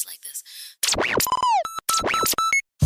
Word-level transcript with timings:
just 0.00 0.06
like 0.06 0.20
this. 0.22 0.42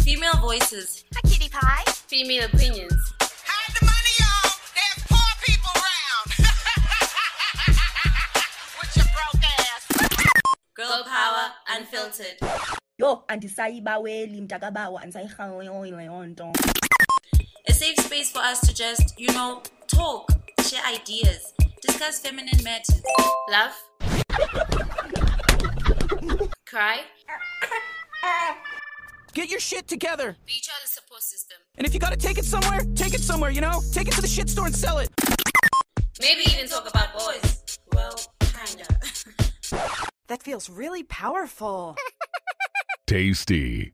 Female 0.04 0.37
voices, 0.41 1.04
Hi, 1.14 1.21
kitty 1.29 1.48
pie. 1.48 1.85
female 2.09 2.46
opinions. 2.46 3.12
Hide 3.21 3.75
the 3.79 3.85
money, 3.87 4.14
y'all. 4.19 4.51
There's 4.75 5.04
poor 5.06 5.30
people 5.46 5.71
around. 5.79 6.27
With 8.80 8.96
your 8.96 9.06
broke 9.14 9.45
ass. 9.61 9.82
Girl 10.74 11.04
power 11.04 11.53
unfiltered. 11.77 12.37
Yo, 12.98 13.25
andisayibaweli 13.29 14.41
mntakabawa 14.41 15.03
andisayirhalela 15.03 15.96
leyo 15.96 16.27
nto. 16.27 16.53
A 17.69 17.73
safe 17.73 17.96
space 18.01 18.31
for 18.33 18.43
us 18.43 18.61
to 18.61 18.75
just, 18.75 19.19
you 19.19 19.29
know, 19.33 19.62
talk, 19.87 20.29
share 20.69 20.83
ideas, 20.95 21.53
discuss 21.81 22.21
feminine 22.21 22.62
matters. 22.62 23.03
Love. 23.51 23.75
Cry. 26.75 27.02
Get 29.32 29.49
your 29.49 29.61
shit 29.61 29.86
together. 29.86 30.36
Be 30.44 30.54
each 30.57 30.68
other's 30.76 30.90
support 30.90 31.22
system. 31.22 31.57
And 31.79 31.86
if 31.86 31.94
you 31.94 32.00
gotta 32.00 32.16
take 32.16 32.36
it 32.36 32.44
somewhere, 32.44 32.80
take 32.97 33.14
it 33.14 33.20
somewhere, 33.20 33.50
you 33.50 33.61
know? 33.61 33.80
Take 33.92 34.08
it 34.08 34.14
to 34.14 34.20
the 34.20 34.27
shit 34.27 34.50
store 34.50 34.66
and 34.66 34.75
sell 34.75 34.98
it. 34.98 35.08
Maybe 36.20 36.42
even 36.50 36.66
talk 36.66 36.91
about 36.91 37.12
boys. 37.12 37.78
Well, 37.92 38.19
kinda. 38.41 38.89
That 40.27 40.42
feels 40.42 40.69
really 40.69 41.05
powerful. 41.05 41.97
Tasty. 43.06 43.92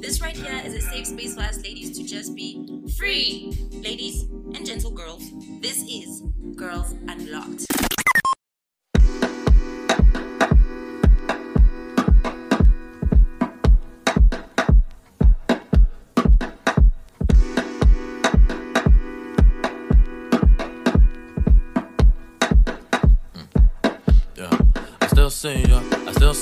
This 0.00 0.22
right 0.22 0.34
here 0.34 0.62
is 0.64 0.72
a 0.72 0.80
safe 0.80 1.08
space 1.08 1.34
for 1.34 1.42
us 1.42 1.62
ladies 1.62 1.98
to 1.98 2.04
just 2.04 2.34
be 2.34 2.66
free. 2.96 3.52
Ladies 3.70 4.22
and 4.22 4.64
gentle 4.64 4.92
girls, 4.92 5.30
this 5.60 5.82
is 5.82 6.22
Girls 6.56 6.92
Unlocked. 7.06 7.66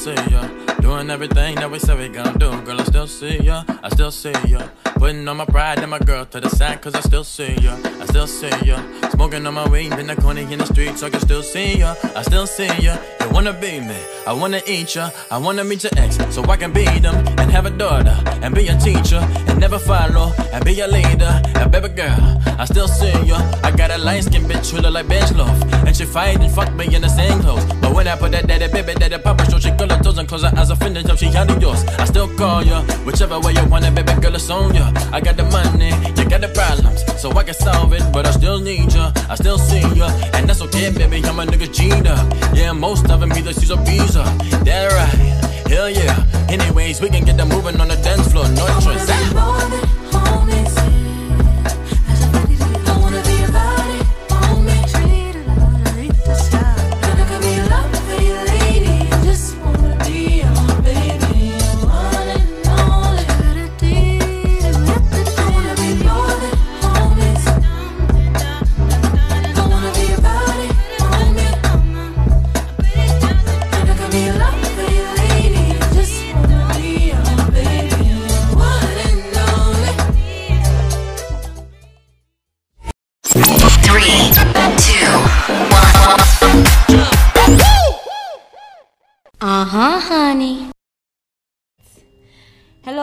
See 0.02 0.14
ya. 0.32 0.42
Doing 0.80 1.10
everything 1.10 1.54
that 1.54 1.70
we 1.70 1.78
said 1.78 1.96
we 1.96 2.08
gonna 2.08 2.36
do. 2.36 2.50
Girl, 2.62 2.80
I 2.80 2.84
still 2.84 3.06
see 3.06 3.38
ya, 3.38 3.62
I 3.84 3.88
still 3.88 4.10
see 4.10 4.32
ya. 4.48 4.66
Putting 5.02 5.26
on 5.26 5.36
my 5.36 5.44
pride 5.44 5.80
and 5.80 5.90
my 5.90 5.98
girl 5.98 6.24
to 6.26 6.38
the 6.38 6.48
side, 6.48 6.80
cause 6.80 6.94
I 6.94 7.00
still 7.00 7.24
see 7.24 7.56
ya, 7.56 7.76
I 8.00 8.06
still 8.06 8.28
see 8.28 8.54
ya. 8.64 8.78
Smoking 9.10 9.44
on 9.48 9.54
my 9.54 9.68
weed 9.68 9.92
in 9.94 10.06
the 10.06 10.14
corner 10.14 10.42
in 10.42 10.60
the 10.60 10.66
street, 10.66 10.96
so 10.96 11.08
I 11.08 11.10
can 11.10 11.18
still 11.18 11.42
see 11.42 11.78
ya, 11.78 11.96
I 12.14 12.22
still 12.22 12.46
see 12.46 12.70
ya. 12.78 12.96
You 13.20 13.28
wanna 13.30 13.52
be 13.52 13.80
me, 13.80 13.96
I 14.28 14.32
wanna 14.32 14.60
eat 14.64 14.94
ya, 14.94 15.10
I 15.28 15.38
wanna 15.38 15.64
meet 15.64 15.82
your 15.82 15.90
ex, 15.96 16.18
so 16.32 16.44
I 16.44 16.56
can 16.56 16.72
beat 16.72 17.02
them 17.02 17.16
and 17.40 17.50
have 17.50 17.66
a 17.66 17.70
daughter 17.70 18.16
and 18.42 18.54
be 18.54 18.68
a 18.68 18.78
teacher 18.78 19.18
and 19.48 19.58
never 19.58 19.80
follow 19.80 20.32
and 20.52 20.64
be 20.64 20.78
a 20.78 20.86
leader. 20.86 21.42
And 21.56 21.72
baby 21.72 21.88
girl, 21.88 22.40
I 22.56 22.64
still 22.66 22.86
see 22.86 23.10
ya. 23.24 23.38
I 23.64 23.72
got 23.72 23.90
a 23.90 23.98
light 23.98 24.22
skin 24.22 24.44
bitch 24.44 24.70
who 24.70 24.80
look 24.80 24.94
like 24.94 25.08
bench 25.08 25.32
loaf, 25.32 25.50
and 25.84 25.96
she 25.96 26.04
fight 26.04 26.38
and 26.40 26.52
fuck 26.54 26.72
me 26.74 26.94
in 26.94 27.02
the 27.02 27.08
same 27.08 27.40
clothes. 27.40 27.64
But 27.80 27.92
when 27.92 28.06
I 28.06 28.14
put 28.14 28.30
that 28.32 28.46
daddy 28.46 28.68
baby 28.68 28.94
daddy 28.94 29.18
papa 29.18 29.50
show, 29.50 29.58
she 29.58 29.72
girl 29.72 29.88
her 29.88 30.00
toes 30.00 30.18
and 30.18 30.28
close 30.28 30.42
her 30.42 30.52
eyes, 30.56 30.70
finish 30.78 31.06
up, 31.06 31.18
she 31.18 31.26
handle 31.26 31.58
yours. 31.60 31.82
I 31.98 32.04
still 32.04 32.28
call 32.36 32.62
ya, 32.62 32.82
whichever 33.04 33.40
way 33.40 33.52
you 33.54 33.66
wanna, 33.66 33.90
baby 33.90 34.14
girl, 34.20 34.36
it's 34.36 34.48
on 34.48 34.72
ya. 34.74 34.91
I 35.12 35.20
got 35.20 35.36
the 35.36 35.44
money, 35.44 35.90
you 36.16 36.28
got 36.28 36.40
the 36.40 36.48
problems, 36.48 37.04
so 37.20 37.30
I 37.32 37.42
can 37.44 37.54
solve 37.54 37.92
it, 37.92 38.02
but 38.12 38.26
I 38.26 38.30
still 38.30 38.58
need 38.58 38.92
ya, 38.92 39.12
I 39.28 39.34
still 39.34 39.58
see 39.58 39.80
ya, 39.94 40.08
and 40.34 40.48
that's 40.48 40.62
okay, 40.62 40.90
baby. 40.90 41.22
I'm 41.24 41.38
a 41.38 41.44
nigga 41.44 41.72
cheater, 41.72 42.16
yeah, 42.54 42.72
most 42.72 43.10
of 43.10 43.20
them 43.20 43.32
either 43.32 43.52
she's 43.52 43.70
a 43.70 43.76
visa, 43.76 44.24
that 44.64 44.92
right, 44.92 45.70
hell 45.70 45.90
yeah. 45.90 46.16
Anyways, 46.48 47.00
we 47.00 47.08
can 47.08 47.24
get 47.24 47.36
them 47.36 47.48
moving 47.48 47.80
on 47.80 47.88
the 47.88 47.96
dance 47.96 48.30
floor, 48.30 48.48
no 48.48 48.66
choice. 48.80 50.01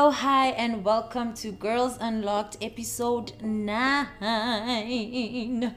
Hello, 0.09 0.22
hi, 0.22 0.47
and 0.58 0.84
welcome 0.84 1.36
to 1.36 1.52
Girls 1.52 1.96
Unlocked 2.02 2.58
episode 2.64 3.31
9. 3.44 4.08
um, 4.24 5.72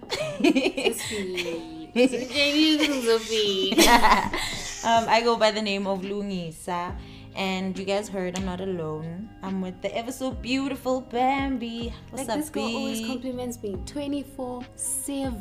I 5.06 5.20
go 5.22 5.36
by 5.36 5.50
the 5.50 5.60
name 5.60 5.86
of 5.86 6.00
Lungisa, 6.00 6.96
and 7.36 7.78
you 7.78 7.84
guys 7.84 8.08
heard 8.08 8.38
I'm 8.38 8.46
not 8.46 8.62
alone. 8.62 9.28
I'm 9.42 9.60
with 9.60 9.82
the 9.82 9.94
ever 9.94 10.10
so 10.10 10.30
beautiful 10.30 11.02
Bambi. 11.02 11.92
What's 12.08 12.26
Like 12.26 12.30
up, 12.30 12.38
this 12.38 12.48
girl 12.48 12.74
always 12.74 13.06
compliments 13.06 13.62
me 13.62 13.76
24 13.84 14.64
7. 14.76 15.40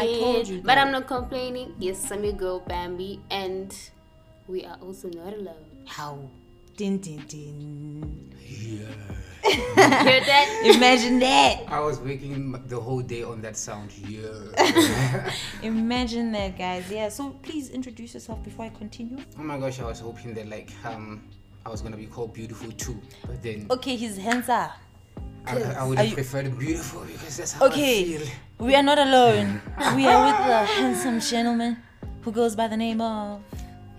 I 0.00 0.06
told 0.18 0.48
you 0.48 0.62
But 0.62 0.76
that. 0.76 0.78
I'm 0.78 0.90
not 0.90 1.06
complaining. 1.06 1.74
Yes, 1.78 2.10
I'm 2.10 2.24
your 2.24 2.32
girl 2.32 2.60
Bambi, 2.60 3.20
and 3.30 3.76
we 4.48 4.64
are 4.64 4.78
also 4.80 5.10
not 5.10 5.34
alone. 5.34 5.66
How? 5.84 6.30
Din 6.76 6.98
din 6.98 7.20
din. 7.28 7.56
Yeah. 8.48 8.88
Hear 9.44 10.20
that? 10.24 10.46
Imagine 10.76 11.18
that. 11.20 11.64
I 11.68 11.80
was 11.80 11.98
waking 12.00 12.52
the 12.68 12.78
whole 12.80 13.02
day 13.02 13.22
on 13.22 13.42
that 13.42 13.56
sound. 13.56 13.90
Yeah. 14.08 14.30
Imagine 15.62 16.32
that, 16.32 16.56
guys. 16.56 16.88
Yeah. 16.90 17.08
So 17.10 17.30
please 17.42 17.68
introduce 17.70 18.14
yourself 18.14 18.42
before 18.42 18.64
I 18.66 18.70
continue. 18.70 19.18
oh 19.38 19.42
my 19.42 19.58
gosh, 19.58 19.80
I 19.80 19.84
was 19.84 20.00
hoping 20.00 20.32
that 20.34 20.48
like 20.48 20.70
um 20.84 21.20
I 21.66 21.68
was 21.68 21.82
gonna 21.82 21.96
be 22.00 22.06
called 22.06 22.32
beautiful 22.32 22.72
too, 22.72 22.96
but 23.26 23.42
then 23.42 23.66
Okay, 23.70 23.96
his 23.96 24.16
hands 24.16 24.48
are. 24.48 24.72
I, 25.44 25.58
I 25.76 25.84
would 25.84 25.98
have 25.98 26.06
you- 26.08 26.14
preferred 26.14 26.56
beautiful 26.58 27.02
because 27.02 27.36
that's 27.36 27.52
how 27.52 27.66
I 27.66 27.68
Okay, 27.68 28.04
feel. 28.16 28.26
we 28.58 28.74
are 28.74 28.82
not 28.82 28.98
alone. 28.98 29.60
We 29.98 30.06
are 30.06 30.22
with 30.24 30.38
the 30.46 30.60
handsome 30.78 31.18
gentleman 31.20 31.76
who 32.22 32.30
goes 32.32 32.54
by 32.56 32.68
the 32.68 32.76
name 32.78 33.00
of. 33.02 33.42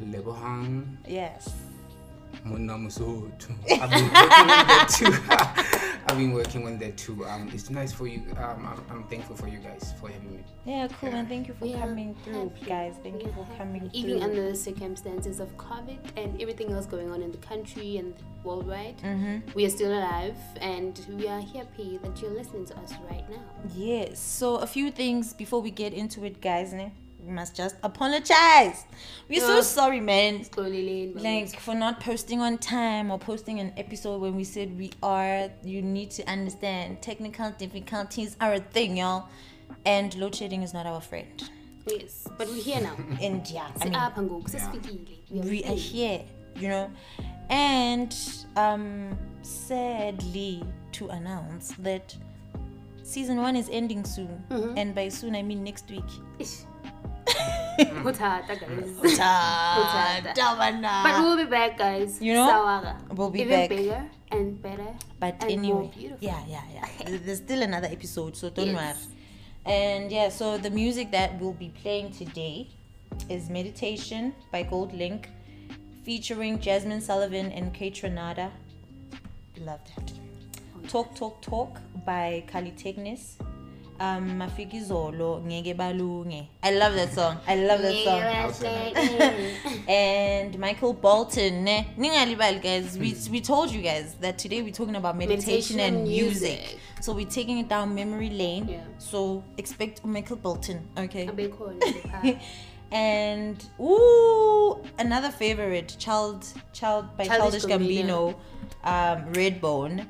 Lebohang 0.01 0.97
Yes. 1.07 1.51
Mona 2.43 2.73
Mosotho. 2.73 3.51
I've 3.81 3.89
been 3.89 4.03
working 4.11 4.49
on 4.49 4.67
that 4.67 4.89
too. 4.89 5.99
I've 6.07 6.17
been 6.17 6.33
working 6.33 6.67
on 6.67 6.77
that 6.79 6.97
too. 6.97 7.25
Um, 7.25 7.49
it's 7.53 7.69
nice 7.69 7.93
for 7.93 8.07
you. 8.07 8.21
Um, 8.37 8.65
I'm, 8.67 8.83
I'm 8.91 9.03
thankful 9.05 9.35
for 9.37 9.47
you 9.47 9.59
guys 9.59 9.93
for 9.99 10.09
having 10.09 10.33
me. 10.37 10.43
Yeah, 10.65 10.87
cool, 10.99 11.09
And 11.09 11.27
Thank 11.29 11.47
you 11.47 11.53
for 11.53 11.65
We 11.65 11.73
are 11.75 11.79
coming 11.79 12.13
through, 12.25 12.49
happy. 12.49 12.65
guys. 12.65 12.95
Thank 13.01 13.15
We 13.17 13.23
you 13.23 13.29
are 13.29 13.33
for 13.33 13.43
happy. 13.45 13.57
coming 13.57 13.89
Even 13.93 14.11
through. 14.19 14.21
under 14.29 14.49
the 14.49 14.55
circumstances 14.55 15.39
of 15.39 15.55
COVID 15.57 15.99
and 16.17 16.41
everything 16.41 16.71
else 16.73 16.85
going 16.85 17.09
on 17.09 17.21
in 17.21 17.31
the 17.31 17.37
country 17.37 17.97
and 17.97 18.13
worldwide, 18.43 18.95
we 19.55 19.65
are 19.65 19.69
still 19.69 19.93
alive 19.97 20.35
and 20.59 20.99
we 21.17 21.27
are 21.29 21.39
happy 21.41 21.97
that 22.03 22.21
you're 22.21 22.31
listening 22.33 22.65
to 22.65 22.77
us 22.79 22.93
right 23.09 23.27
now. 23.29 23.43
Yes. 23.73 24.19
So 24.19 24.57
a 24.57 24.67
few 24.67 24.91
things 24.91 25.33
before 25.33 25.61
we 25.61 25.71
get 25.71 25.93
into 25.93 26.25
it, 26.25 26.41
guys. 26.41 26.73
Ne? 26.73 26.91
We 27.25 27.31
must 27.31 27.55
just 27.55 27.75
apologize. 27.83 28.83
We're 29.29 29.39
so 29.39 29.55
Yeah. 29.55 29.61
sorry, 29.61 29.99
man. 30.01 30.43
Slowly 30.43 31.13
lane, 31.13 31.23
like 31.23 31.57
for 31.59 31.73
not 31.73 31.99
posting 32.01 32.41
on 32.41 32.57
time 32.57 33.11
or 33.11 33.17
posting 33.17 33.59
an 33.59 33.71
episode 33.77 34.19
when 34.21 34.35
we 34.35 34.43
said 34.43 34.77
we 34.77 34.91
are 35.01 35.49
you 35.63 35.81
need 35.81 36.11
to 36.11 36.23
understand 36.29 37.01
technical 37.01 37.51
difficulties 37.51 38.35
are 38.41 38.53
a 38.53 38.59
thing 38.59 38.97
y'all 38.97 39.29
and 39.85 40.13
load 40.15 40.35
shedding 40.35 40.63
is 40.63 40.73
not 40.73 40.85
our 40.85 40.99
friend 41.01 41.49
yes, 41.87 42.27
but 42.37 42.47
we're 42.47 42.61
here 42.61 42.81
now. 42.81 42.95
and 43.21 43.49
yeah 43.49 43.67
i 43.81 43.83
mean 43.85 43.93
Apha 43.93 44.21
ngoku, 44.21 44.49
sesifikile. 44.49 45.17
We 45.29 45.39
are 45.39 45.43
we 45.43 45.63
are 45.63 45.75
here. 45.75 46.17
here 46.17 46.21
you 46.61 46.67
know 46.69 46.89
and 47.49 48.15
um 48.55 49.17
sadly 49.41 50.63
to 50.91 51.07
announce 51.09 51.73
that 51.79 52.15
season 53.03 53.37
one 53.41 53.55
is 53.55 53.69
ending 53.71 54.03
soon 54.03 54.43
and 54.77 54.93
by 54.93 55.09
soon 55.09 55.35
i 55.35 55.41
mean 55.41 55.63
next 55.63 55.89
week 55.89 56.03
Ish. 56.39 56.65
Mm. 57.25 58.03
Uthata, 58.03 58.53
guys. 58.59 58.89
Uthata. 59.17 60.33
Tabana. 60.35 61.03
But 61.03 61.21
we'll 61.23 61.37
be 61.37 61.45
back, 61.49 61.77
guys. 61.77 62.21
You 62.21 62.33
know, 62.35 62.47
Sawara. 62.47 62.95
we'll 63.15 63.29
be 63.29 63.41
Even 63.41 63.59
back. 63.59 63.69
bigger 63.69 64.03
and 64.31 64.61
better. 64.61 64.93
But 65.19 65.41
and 65.43 65.51
anyway, 65.51 65.89
yeah, 66.19 66.39
yeah, 66.47 66.61
yeah. 66.73 67.17
There's 67.25 67.37
still 67.39 67.61
another 67.63 67.87
episode, 67.87 68.35
so 68.37 68.49
don't 68.49 68.67
Yes. 68.67 68.75
worry. 68.75 69.15
And 69.65 70.11
yeah, 70.11 70.29
so 70.29 70.57
the 70.57 70.69
music 70.69 71.11
that 71.11 71.39
we'll 71.39 71.53
be 71.53 71.69
playing 71.81 72.11
today 72.11 72.67
is 73.29 73.49
Meditation 73.49 74.33
by 74.51 74.63
GoldLink, 74.65 75.25
featuring 76.03 76.59
Jazmine 76.59 77.01
Sullivan 77.01 77.51
and 77.51 77.73
Kaytranada. 77.73 78.51
Love 79.61 79.79
that. 79.95 80.11
Oh, 80.75 80.87
Talk 80.87 81.15
Talk 81.15 81.41
Talk 81.41 81.79
by 82.05 82.43
Kali 82.51 82.71
Tegnis. 82.71 83.35
Um, 83.99 84.39
Mafikizolo, 84.39 85.41
Ngeke 85.45 85.75
Balunge. 85.77 86.47
I 86.63 86.71
love 86.71 86.95
that 86.95 87.13
song. 87.13 87.37
I 87.47 87.55
love 87.55 87.81
that 87.81 88.55
song. 88.55 89.83
and 89.87 90.57
Michael 90.59 90.93
Bolton. 90.93 91.63
ne? 91.63 91.87
Ningalibali, 91.97 92.61
guys. 92.61 92.97
We, 92.97 93.15
we 93.31 93.39
told 93.39 93.71
you 93.71 93.81
guys 93.81 94.15
that 94.19 94.37
today 94.37 94.61
we're 94.61 94.73
talking 94.73 94.95
about 94.95 95.15
meditation, 95.17 95.77
Meditation 95.77 95.79
and 95.79 95.95
and 95.97 96.07
music. 96.07 96.59
music. 96.59 96.79
So 97.01 97.13
we're 97.13 97.27
taking 97.27 97.59
it 97.59 97.69
down 97.69 97.93
memory 97.93 98.29
lane. 98.29 98.67
Yeah. 98.67 98.81
So 98.97 99.43
expect 99.57 100.03
Michael 100.03 100.37
Bolton, 100.37 100.87
okay? 100.97 101.27
A 101.27 101.31
big 101.31 101.53
one, 101.53 101.75
a 101.75 101.91
big 101.91 102.03
part. 102.11 102.37
and 102.91 103.63
ooh, 103.79 104.81
another 104.99 105.29
favorite, 105.29 105.95
Child 105.99 106.45
Child 106.73 107.15
by 107.17 107.25
Childish, 107.27 107.63
Childish 107.63 108.05
Gambino, 108.05 108.35
Gambino. 108.83 109.17
um, 109.23 109.33
Redbone. 109.33 110.07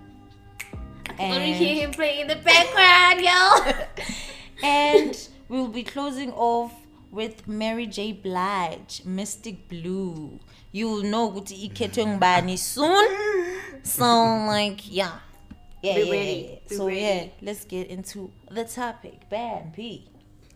Only 1.19 1.54
hear 1.54 1.75
him 1.83 1.92
playing 1.92 2.21
in 2.21 2.27
the 2.27 2.36
background, 2.36 3.21
yo. 3.21 3.83
and 4.63 5.30
we'll 5.50 5.68
be 5.68 5.83
closing 5.83 6.31
off 6.33 6.74
with 7.12 7.48
Mary 7.48 7.86
J. 7.88 8.12
Blige, 8.13 9.01
Mystic 9.06 9.68
Blue. 9.69 10.39
You'll 10.71 11.04
know 11.04 11.30
ukuthi 11.31 11.69
ikhethwe 11.69 12.06
ngubani 12.06 12.57
soon. 12.57 13.07
So 13.83 14.06
like 14.48 14.81
yeah. 14.92 15.19
Yeah, 15.83 15.95
Be 15.95 16.00
yeah, 16.04 16.12
ready, 16.12 16.50
yeah. 16.50 16.60
be 16.69 16.75
So 16.75 16.88
ready. 16.88 17.01
yeah, 17.01 17.25
let's 17.42 17.66
get 17.66 17.88
into 17.88 18.31
the 18.50 18.63
topic. 18.63 19.30
Bambi. 19.30 20.07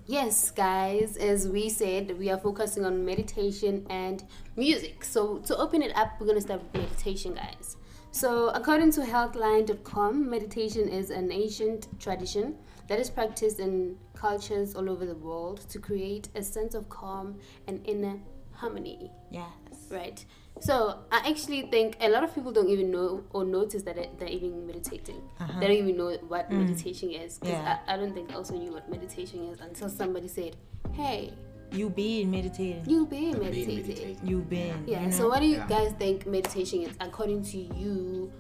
Yes, 0.06 0.52
guys, 0.52 1.18
as 1.18 1.50
we 1.50 1.68
said, 1.68 2.18
we 2.18 2.30
are 2.32 2.38
focusing 2.38 2.86
on 2.86 3.04
meditation 3.06 3.86
and 3.90 4.24
music. 4.56 5.04
So, 5.04 5.40
to 5.40 5.58
open 5.58 5.82
it 5.82 5.94
up, 5.98 6.12
we're 6.18 6.28
going 6.28 6.38
to 6.38 6.42
start 6.42 6.62
with 6.64 6.74
meditation, 6.82 7.34
guys. 7.34 7.76
So, 8.20 8.50
according 8.50 8.92
to 8.94 9.02
healthline.com, 9.02 10.28
meditation 10.28 10.90
is 10.90 11.12
an 11.12 11.32
ancient 11.32 11.88
tradition 12.00 12.56
that 12.88 13.00
is 13.00 13.12
practiced 13.12 13.60
in 13.60 13.96
cultures 14.16 14.74
all 14.74 14.90
over 14.90 15.06
the 15.06 15.14
world 15.14 15.60
to 15.70 15.78
create 15.78 16.30
a 16.34 16.42
sense 16.42 16.74
of 16.74 16.90
calm 16.90 17.38
and 17.68 17.80
inner 17.86 18.16
harmony. 18.54 19.12
Yes. 19.30 19.52
Right. 19.92 20.26
So 20.60 20.98
I 21.12 21.30
actually 21.30 21.70
think 21.70 21.98
a 22.02 22.10
lot 22.10 22.24
of 22.24 22.34
people 22.34 22.52
don't 22.52 22.70
even 22.70 22.90
know 22.90 23.24
or 23.30 23.46
notice 23.46 23.84
that 23.84 24.00
it- 24.00 24.18
they're 24.18 24.28
even 24.40 24.66
meditating. 24.66 25.22
Uh-huh. 25.40 25.60
They 25.60 25.68
don't 25.68 25.78
even 25.78 25.96
know 25.98 26.10
what 26.28 26.50
Mm. 26.50 26.58
meditation 26.66 27.12
is. 27.12 27.38
'Cause 27.38 27.50
Yeah. 27.52 27.78
I, 27.88 27.94
I 27.94 27.98
don't 27.98 28.14
think 28.16 28.32
I 28.32 28.36
also 28.36 28.56
knew 28.56 28.72
what 28.72 28.90
meditation 28.90 29.44
is 29.52 29.60
until 29.60 29.90
somebody 29.90 30.28
said, 30.28 30.58
"Hey, 30.94 31.34
You 31.72 31.90
been 31.90 32.32
meditating. 32.32 32.84
you 32.90 33.06
been 33.06 33.32
Being 33.34 33.40
meditating." 33.40 33.78
meditating. 33.88 34.20
You 34.28 34.40
been. 34.40 34.84
Yeah. 34.88 35.02
you 35.02 35.06
know? 35.08 35.12
So 35.12 35.28
what 35.30 35.42
do 35.42 35.48
you 35.48 35.58
Yeah. 35.58 35.68
guys 35.68 35.94
think 36.00 36.26
meditation 36.26 36.82
is 36.84 36.96
according 37.00 37.44
to 37.46 37.58
you, 37.58 38.32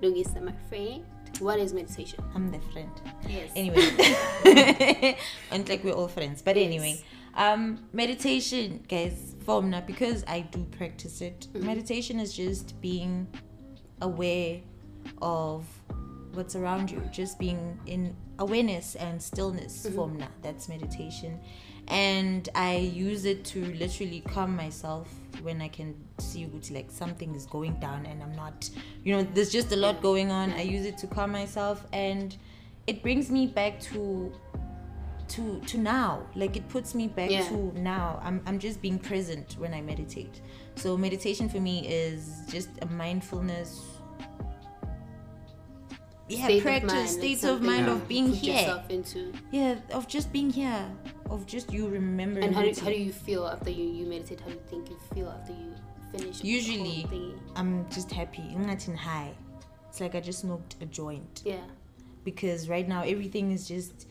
Lungisa, 0.00 0.42
my 0.42 0.54
friend? 0.68 1.04
What 1.38 1.58
is 1.58 1.72
meditation? 1.72 2.22
I'm 2.34 2.50
the 2.50 2.60
friend. 2.72 2.90
Yes. 3.28 3.50
Anyway, 3.56 5.16
and 5.50 5.68
like 5.68 5.82
we're 5.84 5.92
all 5.94 6.08
friends. 6.08 6.42
But 6.42 6.56
anyway, 6.56 7.00
um, 7.34 7.78
meditation, 7.92 8.84
guys, 8.88 9.34
for 9.44 9.62
now 9.62 9.80
because 9.80 10.24
I 10.28 10.40
do 10.40 10.64
practice 10.76 11.20
it. 11.20 11.48
Meditation 11.54 12.20
is 12.20 12.32
just 12.34 12.80
being 12.80 13.26
aware 14.00 14.60
of 15.20 15.64
what's 16.34 16.54
around 16.54 16.90
you, 16.90 17.00
just 17.12 17.38
being 17.38 17.78
in 17.86 18.14
awareness 18.38 18.94
and 18.96 19.20
stillness. 19.20 19.86
For 19.94 20.08
now, 20.08 20.28
that's 20.42 20.68
meditation, 20.68 21.40
and 21.88 22.48
I 22.54 22.76
use 22.76 23.24
it 23.24 23.44
to 23.46 23.64
literally 23.74 24.20
calm 24.28 24.54
myself 24.56 25.08
when 25.42 25.60
I 25.60 25.68
can 25.68 25.94
see 26.18 26.46
like 26.70 26.90
something 26.90 27.34
is 27.34 27.46
going 27.46 27.74
down 27.80 28.06
and 28.06 28.22
I'm 28.22 28.34
not, 28.36 28.70
you 29.04 29.16
know, 29.16 29.22
there's 29.34 29.50
just 29.50 29.72
a 29.72 29.76
lot 29.76 30.00
going 30.02 30.30
on. 30.30 30.52
I 30.52 30.62
use 30.62 30.86
it 30.86 30.96
to 30.98 31.06
calm 31.06 31.32
myself 31.32 31.84
and 31.92 32.36
it 32.86 33.02
brings 33.02 33.30
me 33.30 33.46
back 33.46 33.80
to 33.80 34.32
to 35.28 35.60
to 35.60 35.78
now 35.78 36.26
like 36.34 36.56
it 36.56 36.68
puts 36.68 36.94
me 36.94 37.06
back 37.08 37.30
Yeah. 37.30 37.46
to 37.48 37.72
now 37.80 38.20
I'm, 38.22 38.42
I'm 38.44 38.58
just 38.58 38.82
being 38.82 38.98
present 38.98 39.54
when 39.58 39.72
i 39.72 39.80
meditate 39.80 40.40
so 40.74 40.96
meditation 40.96 41.48
for 41.48 41.60
me 41.60 41.86
is 41.86 42.40
just 42.48 42.68
a 42.82 42.86
mindfulness 42.86 43.82
yeah 46.36 46.44
State 46.44 46.56
of 46.58 46.62
practice 46.62 47.10
state 47.12 47.44
of 47.44 47.62
mind 47.62 47.86
you 47.86 47.92
of 47.92 48.08
being 48.08 48.28
here. 48.32 48.82
yeah 49.50 49.76
of 49.98 50.06
just 50.08 50.32
being 50.32 50.50
here 50.50 50.84
of 51.30 51.46
just 51.46 51.72
you 51.72 51.88
remembering 51.88 52.44
And 52.46 52.54
how 52.54 52.62
do, 52.62 52.72
how 52.80 52.90
do 52.96 53.00
you 53.08 53.12
feel 53.12 53.46
after 53.46 53.70
you, 53.70 53.84
you 53.98 54.06
meditate? 54.06 54.40
How 54.40 54.48
do 54.48 54.52
you 54.60 54.60
think 54.70 54.90
you 54.90 54.98
feel 55.14 55.28
after 55.36 55.52
you 55.52 55.70
finish? 56.12 56.42
usually 56.44 57.06
i'm 57.56 57.72
just 57.90 58.10
happy. 58.10 58.42
Ngathi 58.56 58.94
high. 58.96 59.32
It's 59.88 60.00
like 60.00 60.14
i 60.14 60.20
just 60.20 60.40
smoked 60.40 60.76
a 60.80 60.86
joint. 60.86 61.42
Yeah. 61.44 61.66
because 62.24 62.68
right 62.74 62.88
now 62.94 63.02
everything 63.14 63.46
is 63.56 63.62
just 63.68 64.06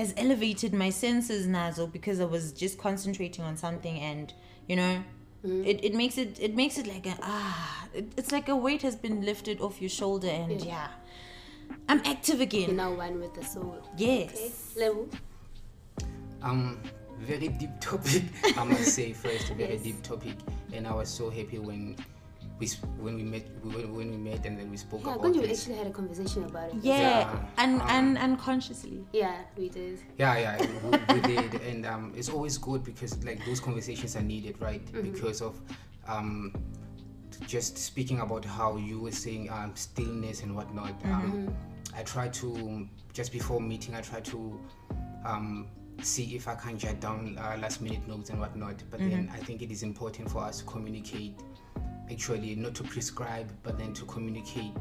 has 0.00 0.14
elevated 0.16 0.72
my 0.72 0.90
senses 0.90 1.46
nazo 1.46 1.84
because 1.96 2.18
I 2.20 2.24
was 2.36 2.44
just 2.52 2.78
concentrating 2.78 3.44
on 3.44 3.56
something 3.56 3.96
and 4.10 4.26
you 4.68 4.76
know 4.76 4.94
it, 5.70 5.76
it 5.88 5.94
makes 6.00 6.16
it 6.24 6.38
it 6.46 6.54
makes 6.54 6.76
it 6.78 6.86
like 6.94 7.06
a 7.06 7.16
ah 7.22 7.88
it, 7.98 8.06
it's 8.20 8.30
like 8.36 8.48
a 8.48 8.56
weight 8.66 8.82
has 8.82 8.94
been 9.06 9.18
lifted 9.30 9.56
off 9.60 9.80
your 9.84 9.90
shoulder 10.00 10.28
and 10.28 10.60
yeah, 10.62 10.88
I'm 11.88 12.00
active 12.04 12.36
You're 12.36 12.42
again 12.44 12.76
now 12.76 12.92
one 12.94 13.20
with 13.20 13.34
the 13.34 13.44
soul. 13.44 13.78
yes 13.96 14.30
Okay. 14.76 14.86
Level. 14.86 15.08
Um, 16.42 16.80
very 17.20 17.48
deep 17.48 17.70
topic. 17.80 18.22
I 18.56 18.64
must 18.64 18.94
say 18.94 19.12
first, 19.12 19.48
very 19.52 19.74
Yes. 19.74 19.82
deep 19.82 20.02
topic, 20.02 20.34
and 20.72 20.86
I 20.86 20.94
was 20.94 21.08
so 21.08 21.28
happy 21.28 21.58
when 21.58 21.96
we 22.58 22.66
when 22.98 23.16
we 23.16 23.22
met 23.24 23.44
when, 23.62 23.94
when 23.94 24.10
we 24.10 24.16
met 24.16 24.44
and 24.46 24.58
then 24.58 24.70
we 24.70 24.76
spoke 24.76 25.00
about 25.02 25.10
Yeah, 25.10 25.16
about 25.16 25.32
Gunju 25.34 25.48
this. 25.48 25.60
actually 25.60 25.76
had 25.78 25.86
a 25.88 25.90
conversation 25.90 26.44
about 26.44 26.68
it. 26.70 26.76
yeah, 26.82 27.00
Yeah, 27.00 27.38
and 27.58 27.82
um, 27.82 27.88
and 27.88 28.18
unconsciously 28.18 29.04
Yeah, 29.12 29.36
we 29.56 29.68
did. 29.68 29.98
Yeah, 30.18 30.38
yeah, 30.38 30.66
we, 31.10 31.14
we 31.14 31.20
did, 31.36 31.60
and 31.62 31.84
um, 31.86 32.12
it's 32.16 32.28
always 32.30 32.56
good 32.56 32.84
because 32.84 33.22
like 33.24 33.44
those 33.44 33.60
conversations 33.60 34.16
are 34.16 34.22
needed, 34.22 34.56
right? 34.60 34.80
Because 35.02 35.42
of 35.42 35.60
um, 36.08 36.52
just 37.46 37.78
speaking 37.78 38.20
about 38.20 38.44
how 38.44 38.76
you 38.76 39.00
were 39.00 39.12
saying 39.12 39.50
um, 39.50 39.72
stillness 39.74 40.42
and 40.42 40.54
whatnot. 40.54 40.94
Um, 41.04 41.54
I 41.96 42.02
try 42.02 42.28
to 42.28 42.88
just 43.12 43.32
before 43.32 43.60
meeting, 43.60 43.94
I 43.94 44.00
try 44.00 44.20
to 44.20 44.60
um, 45.24 45.68
see 46.02 46.34
if 46.36 46.48
I 46.48 46.54
can 46.54 46.78
jot 46.78 47.00
down 47.00 47.38
uh, 47.38 47.58
last 47.60 47.80
minute 47.82 48.06
notes 48.06 48.30
and 48.30 48.40
whatnot. 48.40 48.82
But 48.90 49.00
then 49.00 49.30
I 49.32 49.38
think 49.38 49.62
it 49.62 49.70
is 49.70 49.82
important 49.82 50.30
for 50.30 50.42
us 50.42 50.58
to 50.60 50.64
communicate. 50.64 51.34
Actually, 52.10 52.56
not 52.56 52.74
to 52.74 52.82
prescribe, 52.82 53.52
but 53.62 53.78
then 53.78 53.94
to 53.94 54.04
communicate 54.04 54.74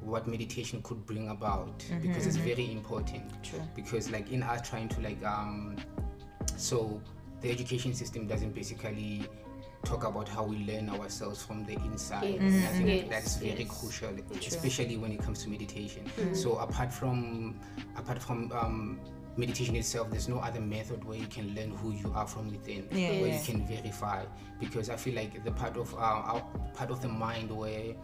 what 0.00 0.28
meditation 0.28 0.80
could 0.82 1.04
bring 1.04 1.30
about 1.30 1.84
because 2.00 2.26
it's 2.26 2.36
very 2.36 2.70
important 2.70 3.24
True. 3.42 3.60
because 3.74 4.08
like 4.08 4.30
in 4.30 4.40
us 4.40 4.68
trying 4.68 4.88
to 4.88 5.00
like 5.00 5.22
um 5.24 5.76
so 6.56 7.02
the 7.40 7.50
education 7.50 7.92
system 7.92 8.28
doesn't 8.28 8.54
basically 8.54 9.26
talk 9.86 10.04
about 10.04 10.28
how 10.28 10.42
we 10.44 10.56
learn 10.66 10.90
ourselves 10.90 11.42
from 11.42 11.64
the 11.64 11.74
inside. 11.88 12.34
And 12.40 12.64
i 12.66 12.72
think 12.76 12.88
Yes, 12.88 13.08
that's 13.08 13.36
very 13.36 13.64
yes. 13.64 13.80
crucial 13.80 14.10
especially 14.46 14.96
when 14.96 15.12
it 15.12 15.20
comes 15.22 15.42
to 15.44 15.48
meditation. 15.48 16.04
So 16.32 16.56
apart 16.58 16.92
from 16.92 17.58
apart 17.96 18.20
from 18.22 18.50
um 18.52 18.98
meditation 19.36 19.76
itself 19.76 20.10
there's 20.10 20.28
no 20.28 20.38
other 20.38 20.60
method 20.60 21.04
where 21.04 21.18
you 21.18 21.26
can 21.26 21.54
learn 21.54 21.70
who 21.70 21.92
you 21.92 22.10
are 22.14 22.26
from 22.26 22.50
within 22.50 22.88
Yeah, 22.90 23.20
where 23.20 23.28
you 23.36 23.40
can 23.44 23.66
verify. 23.66 24.24
Because 24.58 24.90
i 24.90 24.96
feel 24.96 25.14
like 25.14 25.44
the 25.44 25.52
part 25.52 25.76
of 25.76 25.92
uh, 25.94 25.98
our 26.32 26.40
part 26.74 26.90
of 26.90 27.00
the 27.02 27.08
mind 27.08 27.50
where 27.50 27.94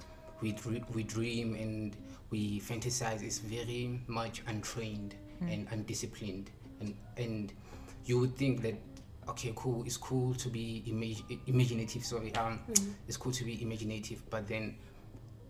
we, 0.42 0.52
dr- 0.52 0.84
we 0.94 1.02
dream 1.04 1.54
and 1.54 1.96
we 2.30 2.60
fantasize 2.60 3.22
is 3.22 3.38
very 3.38 4.00
much 4.08 4.42
untrained 4.46 5.14
and 5.40 5.66
undisciplined. 5.72 6.50
And 6.80 6.94
and 7.16 7.52
you 8.04 8.18
would 8.20 8.36
think 8.36 8.62
that 8.62 8.74
okay 9.29 9.52
cool 9.55 9.83
it's 9.87 9.97
cool 9.97 10.35
to 10.35 10.49
be 10.49 10.83
imag- 10.88 11.38
imaginative 11.47 12.05
sorry 12.05 12.35
um 12.35 12.59
it's 13.07 13.17
cool 13.17 13.33
to 13.33 13.45
be 13.45 13.62
imaginative 13.62 14.23
but 14.31 14.47
then 14.49 14.75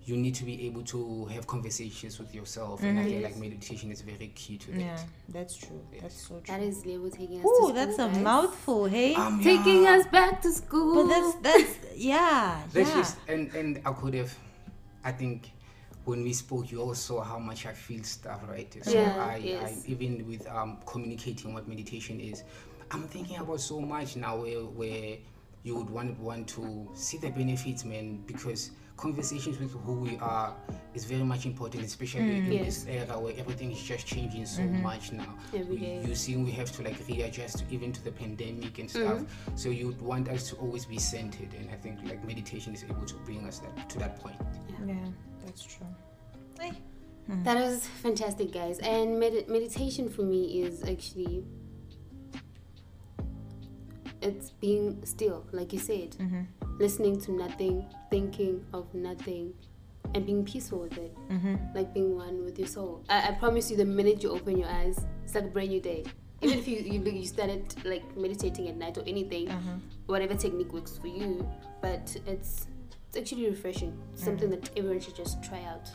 you 0.04 0.16
need 0.16 0.34
to 0.34 0.44
be 0.44 0.66
able 0.66 0.82
to 0.82 1.24
have 1.26 1.46
conversations 1.46 2.18
with 2.18 2.34
yourself 2.34 2.82
and 2.82 2.98
i 2.98 3.04
think 3.04 3.22
like 3.22 3.36
meditation 3.36 3.90
is 3.92 4.00
very 4.02 4.28
key 4.34 4.58
to 4.58 4.72
that 4.72 4.80
yeah 4.80 4.98
that's 5.28 5.56
true 5.56 5.80
that's 6.00 6.20
so 6.20 6.34
true 6.40 6.54
That 6.54 6.60
is 6.62 6.84
level 6.84 7.08
taking 7.08 7.38
us 7.40 7.46
Ooh, 7.46 7.68
to 7.68 7.72
that's 7.74 7.98
a 7.98 8.08
guys. 8.08 8.18
mouthful 8.22 8.86
hey 8.86 9.14
Um, 9.14 9.40
Taking 9.42 9.84
yeah. 9.84 9.92
us 9.96 10.06
back 10.08 10.42
to 10.42 10.50
school. 10.52 10.94
but 10.94 11.08
that's 11.08 11.34
that's 11.36 11.96
yeah 11.96 12.62
That's 12.72 12.88
yeah 12.90 12.96
just 12.96 13.16
and 13.28 13.54
and 13.54 13.80
I 13.86 13.92
could 13.92 14.14
have 14.14 14.36
I 15.04 15.12
think 15.12 15.50
when 16.04 16.24
we 16.24 16.32
spoke 16.32 16.72
you 16.72 16.80
all 16.82 16.94
saw 16.94 17.22
how 17.22 17.38
much 17.38 17.64
I 17.64 17.72
feel 17.72 18.02
stuff 18.02 18.40
right 18.48 18.76
so 18.82 18.90
Yeah, 18.90 19.14
I, 19.16 19.36
yes. 19.36 19.62
I 19.62 19.76
even 19.86 20.26
with 20.26 20.44
um 20.48 20.78
communicating 20.84 21.54
what 21.54 21.68
meditation 21.68 22.18
is 22.18 22.42
I'm 22.92 23.08
thinking 23.08 23.38
about 23.38 23.60
so 23.60 23.80
much 23.80 24.16
now 24.16 24.36
where 24.36 24.60
where 24.60 25.16
you 25.62 25.76
would 25.76 25.88
want 25.88 26.18
want 26.18 26.48
to 26.48 26.90
see 26.94 27.16
the 27.16 27.30
benefits, 27.30 27.84
man, 27.84 28.22
because 28.26 28.70
conversations 28.96 29.58
with 29.58 29.72
who 29.84 29.94
we 29.94 30.18
are 30.18 30.54
is 30.94 31.04
very 31.06 31.22
much 31.22 31.46
important, 31.46 31.84
especially 31.84 32.22
mm, 32.22 32.52
in 32.52 32.64
this 32.64 32.86
era 32.86 33.18
where 33.18 33.32
everything 33.38 33.72
is 33.72 33.82
just 33.82 34.06
changing 34.06 34.44
so 34.44 34.60
mm-hmm. 34.60 34.82
much 34.82 35.10
now. 35.12 35.34
Every 35.54 35.76
We- 35.76 36.08
You 36.08 36.14
see, 36.14 36.36
we 36.36 36.50
have 36.52 36.70
to 36.72 36.82
like 36.82 36.96
readjust 37.08 37.64
even 37.70 37.92
to 37.92 38.04
the 38.04 38.12
pandemic 38.12 38.78
and 38.78 38.90
stuff. 38.90 39.20
Mm-hmm. 39.20 39.56
So 39.56 39.70
you'd 39.70 40.00
want 40.02 40.28
us 40.28 40.50
to 40.50 40.56
always 40.56 40.84
be 40.84 40.98
centered, 40.98 41.54
and 41.58 41.70
I 41.70 41.76
think 41.76 41.98
like 42.04 42.24
meditation 42.26 42.74
is 42.74 42.84
able 42.84 43.06
to 43.06 43.14
bring 43.24 43.46
us 43.46 43.60
that 43.60 43.88
to 43.88 43.98
that 44.00 44.20
point. 44.20 44.36
Yeah, 44.86 44.94
that's 45.44 45.64
true. 45.64 45.86
Hey. 46.60 46.72
Hmm. 47.26 47.44
That 47.44 47.56
was 47.56 47.86
fantastic, 48.02 48.52
guys. 48.52 48.80
And 48.80 49.18
med- 49.20 49.48
meditation 49.48 50.10
for 50.10 50.22
me 50.22 50.62
is 50.62 50.82
actually 50.82 51.44
it's 54.22 54.50
being 54.50 55.04
still, 55.04 55.44
like 55.52 55.72
you 55.72 55.78
said, 55.78 56.12
mm-hmm. 56.12 56.42
listening 56.78 57.20
to 57.22 57.32
nothing, 57.32 57.86
thinking 58.10 58.64
of 58.72 58.92
nothing, 58.94 59.52
and 60.14 60.24
being 60.24 60.44
peaceful 60.44 60.80
with 60.80 60.96
it, 60.98 61.16
mm-hmm. 61.30 61.56
like 61.74 61.92
being 61.92 62.16
one 62.16 62.44
with 62.44 62.58
your 62.58 62.68
soul. 62.68 63.04
I, 63.08 63.28
I 63.28 63.30
promise 63.32 63.70
you, 63.70 63.76
the 63.76 63.84
minute 63.84 64.22
you 64.22 64.30
open 64.30 64.58
your 64.58 64.68
eyes, 64.68 65.04
it's 65.24 65.34
like 65.34 65.44
a 65.44 65.48
brand 65.48 65.70
new 65.70 65.80
day. 65.80 66.04
Even 66.40 66.58
if 66.58 66.66
you 66.66 66.78
you, 66.78 67.00
you 67.00 67.26
started 67.26 67.74
like 67.84 68.16
meditating 68.16 68.68
at 68.68 68.76
night 68.76 68.98
or 68.98 69.04
anything, 69.06 69.48
mm-hmm. 69.48 69.76
whatever 70.06 70.34
technique 70.34 70.72
works 70.72 70.98
for 70.98 71.06
you, 71.06 71.48
but 71.80 72.16
it's 72.26 72.66
it's 73.08 73.16
actually 73.16 73.48
refreshing. 73.48 73.96
Something 74.14 74.50
that 74.50 74.70
everyone 74.76 75.00
should 75.00 75.14
just 75.16 75.42
try 75.42 75.62
out. 75.64 75.88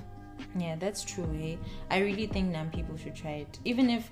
Yeah, 0.57 0.75
that's 0.75 1.03
true. 1.03 1.27
Hey, 1.33 1.57
I 1.89 1.99
really 1.99 2.27
think 2.27 2.51
non 2.51 2.69
people 2.69 2.95
should 2.97 3.15
try 3.15 3.45
it, 3.45 3.59
even 3.65 3.89
if, 3.89 4.09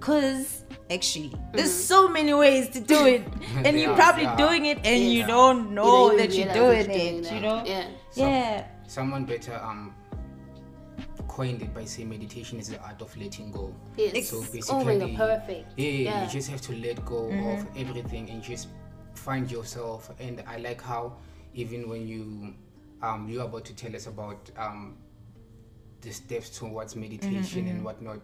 cause 0.00 0.64
actually, 0.90 1.32
there's 1.52 1.72
so 1.72 2.08
many 2.08 2.34
ways 2.34 2.68
to 2.70 2.80
do 2.80 3.06
it, 3.06 3.22
and 3.64 3.78
you're 3.78 3.90
Yeah, 3.90 3.96
probably 3.96 4.24
yeah. 4.24 4.36
doing 4.36 4.66
it, 4.66 4.78
and 4.84 5.02
you 5.12 5.26
don't 5.26 5.68
You 5.68 5.74
know 5.74 5.84
don't 5.84 6.16
that 6.18 6.32
you're 6.34 6.46
realize 6.52 6.86
doing 6.86 6.90
it. 7.00 7.22
doing 7.22 7.34
You 7.34 7.40
know? 7.40 7.62
Yeah. 7.64 7.88
Yeah. 8.14 8.66
Someone 8.86 9.24
better 9.24 9.54
um 9.62 9.94
coined 11.28 11.62
it 11.62 11.74
by 11.74 11.84
saying 11.84 12.08
meditation 12.08 12.60
is 12.60 12.68
the 12.68 12.80
art 12.82 13.00
of 13.02 13.16
letting 13.16 13.50
go. 13.50 13.74
Yes. 13.96 14.28
So 14.28 14.36
oh 14.70 14.84
my 14.84 14.94
basically, 14.94 15.16
god, 15.16 15.16
perfect. 15.16 15.72
Yeah, 15.76 15.88
yeah, 15.88 15.98
Yeah. 16.10 16.24
you 16.24 16.30
just 16.30 16.48
have 16.50 16.60
to 16.62 16.76
let 16.76 17.04
go 17.04 17.26
of 17.52 17.66
everything 17.76 18.30
and 18.30 18.42
just 18.42 18.68
find 19.14 19.50
yourself. 19.50 20.10
And 20.20 20.44
I 20.46 20.58
like 20.58 20.80
how 20.80 21.16
even 21.54 21.88
when 21.88 22.06
you 22.06 22.54
um 23.02 23.28
you're 23.28 23.44
about 23.44 23.64
to 23.66 23.74
tell 23.74 23.94
us 23.96 24.06
about 24.06 24.50
um 24.56 24.96
the 26.02 26.12
steps 26.12 26.50
towards 26.50 26.94
meditation 26.94 27.66
and 27.66 27.84
whatnot. 27.84 28.20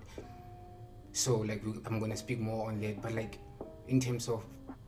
So 1.13 1.39
like 1.39 1.63
I'm 1.87 1.99
gonna 2.01 2.17
speak 2.17 2.41
more 2.41 2.69
on 2.69 2.81
that, 2.81 3.03
but 3.03 3.13
like 3.15 3.39
in 3.89 4.01
terms 4.01 4.29
of 4.29 4.45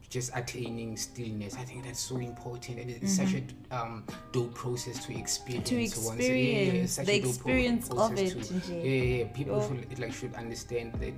just 0.09 0.31
attaining 0.37 0.97
stillness, 0.97 1.55
I 1.57 1.63
think 1.65 1.85
that's 1.85 1.99
so 1.99 2.19
important, 2.19 2.79
and 2.79 2.91
it's 2.91 3.17
such 3.17 3.35
a 3.35 3.43
um, 3.75 4.05
dope 4.31 4.55
process 4.55 5.05
to 5.07 5.19
experience. 5.19 5.69
To 5.95 6.01
once- 6.07 6.21
yeah, 6.21 6.27
yeah, 6.27 6.35
yeah, 6.35 6.59
experience 6.59 6.85
it's 6.85 6.93
such 6.93 7.07
the 7.07 7.13
a 7.13 7.23
dope 7.23 7.39
pro- 7.41 7.53
experience 7.53 7.89
of 7.91 7.97
process 7.97 8.33
it, 8.33 8.43
to- 8.69 8.75
yeah, 8.77 8.83
yeah, 8.85 9.17
yeah. 9.25 9.25
People 9.33 9.67
should 9.67 9.99
like 9.99 10.13
should 10.13 10.35
understand 10.35 10.93
that 11.01 11.15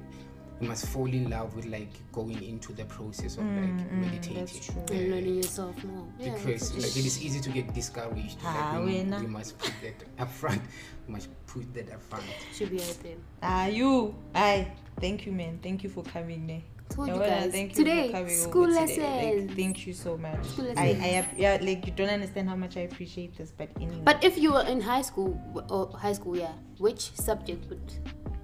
you 0.60 0.68
must 0.68 0.86
fall 0.86 1.06
in 1.06 1.28
love 1.30 1.54
with 1.56 1.66
like 1.66 1.90
going 2.12 2.42
into 2.42 2.72
the 2.72 2.84
process 2.84 3.36
of 3.36 3.44
like 3.44 3.90
meditating. 3.92 4.36
Mm, 4.36 4.38
that's 4.38 4.66
true. 4.66 4.82
And 4.92 5.10
learning 5.10 5.36
yourself 5.36 5.82
more. 5.84 6.06
Yeah, 6.18 6.34
because 6.34 6.70
it's- 6.70 6.84
like 6.84 6.96
it 6.96 7.06
is 7.06 7.22
easy 7.22 7.40
to 7.40 7.50
get 7.50 7.74
discouraged. 7.74 8.38
Ah, 8.44 8.74
like, 8.76 8.86
we, 8.86 8.94
wena. 9.02 9.20
we 9.20 9.26
must 9.26 9.58
put 9.58 9.72
that 9.82 9.94
up 10.22 10.30
front. 10.30 10.62
We 11.06 11.12
must 11.14 11.28
put 11.46 11.72
that 11.74 11.92
up 11.92 12.02
front. 12.02 12.24
should 12.54 12.70
be 12.70 12.80
out 12.80 12.98
there. 13.02 13.16
Ah, 13.42 13.66
you. 13.66 14.14
I. 14.34 14.68
Thank 15.00 15.26
you, 15.26 15.32
man. 15.32 15.58
Thank 15.62 15.82
you 15.82 15.90
for 15.90 16.04
coming, 16.04 16.46
ne. 16.46 16.64
Told 16.88 17.08
you 17.08 17.14
guys. 17.14 17.50
Thank 17.50 17.70
you 17.70 17.84
Today, 17.84 18.06
for 18.06 18.12
coming 18.12 18.36
school 18.36 18.70
over 18.76 18.86
today. 18.86 19.02
Like, 19.24 19.34
lessons. 19.34 19.56
thank 19.56 19.86
you 19.86 19.92
so 19.92 20.16
much. 20.16 20.44
School 20.44 20.72
I, 20.76 20.82
I, 20.82 20.92
lessons. 20.92 21.38
yeah, 21.38 21.58
like 21.60 21.86
you 21.86 21.92
don't 21.92 22.10
understand 22.10 22.48
how 22.48 22.54
much 22.56 22.76
I 22.76 22.80
appreciate 22.80 23.36
this, 23.36 23.50
but 23.56 23.70
anyway. 23.80 24.02
But 24.04 24.22
if 24.22 24.38
you 24.38 24.52
were 24.52 24.64
in 24.66 24.80
high 24.80 25.02
school 25.02 25.40
or 25.68 25.90
high 25.98 26.12
school, 26.12 26.36
yeah, 26.36 26.52
which 26.78 27.10
subject 27.16 27.68
would 27.70 27.92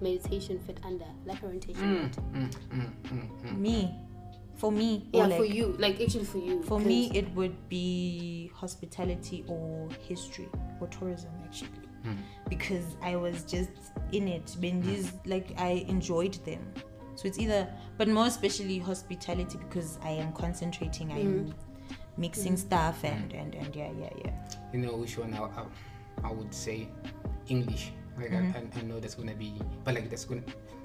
meditation 0.00 0.58
fit 0.60 0.78
under? 0.84 1.06
Like 1.24 1.42
orientation. 1.42 1.82
would? 1.82 2.12
Mm, 2.32 2.50
mm, 2.72 2.92
mm, 3.44 3.58
me, 3.58 3.94
for 4.56 4.70
me, 4.70 5.08
Yeah, 5.12 5.26
like, 5.26 5.38
for 5.38 5.44
you. 5.44 5.74
Like 5.78 6.00
actually 6.00 6.24
for 6.24 6.38
you. 6.38 6.62
For 6.62 6.78
'cause- 6.78 6.86
me, 6.86 7.10
it 7.14 7.34
would 7.34 7.68
be 7.68 8.50
hospitality 8.54 9.44
or 9.48 9.88
history 10.06 10.48
or 10.80 10.86
tourism, 10.88 11.30
actually, 11.44 11.70
because 12.48 12.84
I 13.02 13.16
was 13.16 13.44
just 13.44 13.70
in 14.12 14.28
it. 14.28 14.54
When 14.60 14.82
these, 14.82 15.12
like, 15.24 15.52
I 15.58 15.84
enjoyed 15.88 16.34
them. 16.44 16.60
So 17.14 17.26
it's 17.28 17.38
either, 17.38 17.68
but 17.98 18.08
more 18.08 18.26
especially 18.26 18.78
hospitality 18.78 19.58
because 19.58 19.98
I 20.02 20.10
am 20.10 20.32
concentrating, 20.32 21.12
I 21.12 21.20
am 21.20 21.26
mm-hmm. 21.46 22.20
mixing 22.20 22.54
mm-hmm. 22.54 22.66
stuff, 22.66 23.04
and 23.04 23.32
and 23.32 23.54
and 23.54 23.76
yeah, 23.76 23.90
yeah, 23.98 24.10
yeah. 24.24 24.32
You 24.72 24.78
know 24.80 24.96
which 24.96 25.18
one 25.18 25.34
I, 25.34 25.42
I, 25.42 25.64
I 26.24 26.32
would 26.32 26.54
say 26.54 26.88
English. 27.48 27.92
Like 28.18 28.30
Mm-hmm. 28.30 28.78
I, 28.78 28.80
I, 28.80 28.82
know 28.82 29.00
that's 29.00 29.14
gonna 29.14 29.34
be, 29.34 29.54
but 29.84 29.94
like 29.94 30.10
that's 30.10 30.24
gonna. 30.24 30.42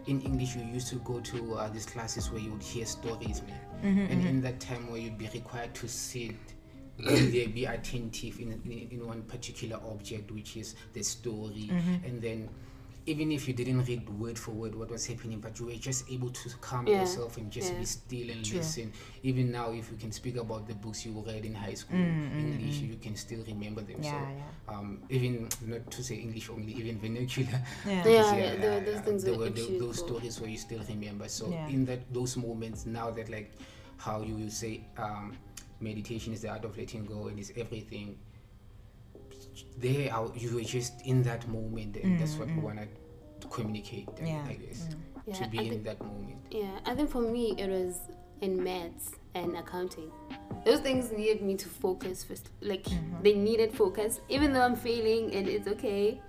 In 0.08 0.22
English, 0.22 0.56
you 0.56 0.64
used 0.64 0.88
to 0.90 0.96
go 0.98 1.20
to 1.20 1.56
uh, 1.56 1.68
these 1.70 1.86
classes 1.86 2.32
where 2.32 2.40
you 2.40 2.52
would 2.52 2.64
hear 2.64 2.86
stories, 2.86 3.42
man. 3.42 3.60
Mm-hmm, 3.84 4.12
and 4.12 4.28
in 4.28 4.42
that 4.42 4.60
time 4.60 4.90
where 4.90 5.00
you'd 5.00 5.18
be 5.18 5.30
required 5.34 5.74
to 5.76 5.88
sit 5.88 6.36
and 7.00 7.34
there 7.34 7.48
be 7.50 7.66
attentive 7.66 8.40
in, 8.40 8.54
in 8.66 8.88
in 8.92 9.06
one 9.08 9.24
particular 9.24 9.78
object, 9.90 10.32
which 10.32 10.56
is 10.58 10.76
the 10.94 11.04
story, 11.04 11.70
Mm-hmm. 11.72 12.06
and 12.06 12.22
then. 12.22 12.50
Even 13.08 13.32
if 13.32 13.48
you 13.48 13.54
didn't 13.54 13.84
read 13.86 14.10
word 14.10 14.38
for 14.38 14.50
word 14.52 14.74
what 14.74 14.90
was 14.90 15.06
happening, 15.06 15.40
but 15.40 15.60
you 15.60 15.68
were 15.68 15.74
just 15.74 16.10
able 16.10 16.30
to 16.32 16.50
calm 16.60 16.88
Yeah, 16.88 17.02
yourself 17.02 17.38
and 17.38 17.52
just 17.52 17.74
yeah. 17.74 17.80
be 17.80 17.86
still 17.86 18.30
and 18.32 18.52
listen. 18.52 18.92
Even 19.22 19.52
now, 19.52 19.72
if 19.74 19.92
you 19.92 19.98
can 19.98 20.12
speak 20.12 20.38
about 20.38 20.68
the 20.68 20.74
books 20.74 21.06
you 21.06 21.12
read 21.26 21.46
in 21.46 21.54
high 21.54 21.76
school, 21.76 22.00
English, 22.00 22.82
you 22.82 22.96
can 22.96 23.16
still 23.16 23.44
remember 23.46 23.82
them. 23.82 23.98
Mm, 23.98 24.04
Yeah, 24.04 24.26
so. 24.68 24.74
Um, 24.74 25.00
even 25.10 25.50
not 25.68 25.92
to 25.92 26.04
say 26.04 26.16
English 26.16 26.50
only, 26.50 26.74
even 26.74 26.98
vernacular. 27.00 27.62
Yeah. 27.86 28.04
Yeah, 28.36 28.80
those 28.80 29.00
things 29.02 29.24
there 29.24 29.34
were 29.38 29.50
tho- 29.50 29.78
those 29.78 30.00
cool. 30.02 30.08
stories 30.08 30.42
where 30.42 30.50
you 30.50 30.58
still 30.58 30.82
remember. 30.90 31.28
So 31.30 31.54
in 31.68 31.86
that 31.86 32.12
those 32.12 32.38
moments, 32.38 32.88
now 32.88 33.12
that 33.12 33.30
like 33.30 33.52
how 33.98 34.22
you 34.24 34.36
will 34.36 34.50
say 34.50 34.82
um, 34.98 35.38
meditation 35.80 36.34
is 36.34 36.42
the 36.42 36.50
art 36.50 36.66
of 36.66 36.76
letting 36.78 37.06
go 37.06 37.28
and 37.28 37.38
is 37.40 37.54
everything. 37.56 38.18
There, 39.78 40.14
I- 40.14 40.34
you 40.36 40.56
were 40.56 40.62
just 40.64 41.02
in 41.06 41.24
that 41.24 41.48
moment, 41.48 41.98
and 41.98 42.20
that's 42.20 42.36
what 42.38 42.48
we 42.48 42.56
want 42.60 42.80
to 43.40 43.48
communicate. 43.48 44.08
I- 44.18 44.22
Mm, 44.22 44.28
Yeah, 44.28 44.46
I 44.48 44.54
guess 44.54 44.90
Yeah, 45.26 45.34
to 45.36 45.48
be 45.50 45.60
I 45.60 45.62
in 45.64 45.70
think- 45.70 45.84
that 45.86 46.00
moment. 46.02 46.38
Yeah, 46.52 46.80
I 46.86 46.96
think 46.96 47.10
for 47.10 47.22
me 47.22 47.56
it 47.58 47.70
was 47.70 48.00
in 48.42 48.62
maths 48.64 49.12
and 49.34 49.56
accounting. 49.58 50.12
Those 50.66 50.80
things 50.82 51.12
needed 51.12 51.42
me 51.42 51.56
to 51.58 51.68
focus 51.70 52.24
first. 52.24 52.50
Like 52.62 52.84
Mm-hmm. 52.84 53.24
they 53.24 53.34
needed 53.34 53.74
focus. 53.74 54.20
Even 54.30 54.54
though 54.54 54.62
I'm 54.62 54.76
failing 54.76 55.34
and 55.34 55.48
it's 55.48 55.68
okay, 55.68 56.22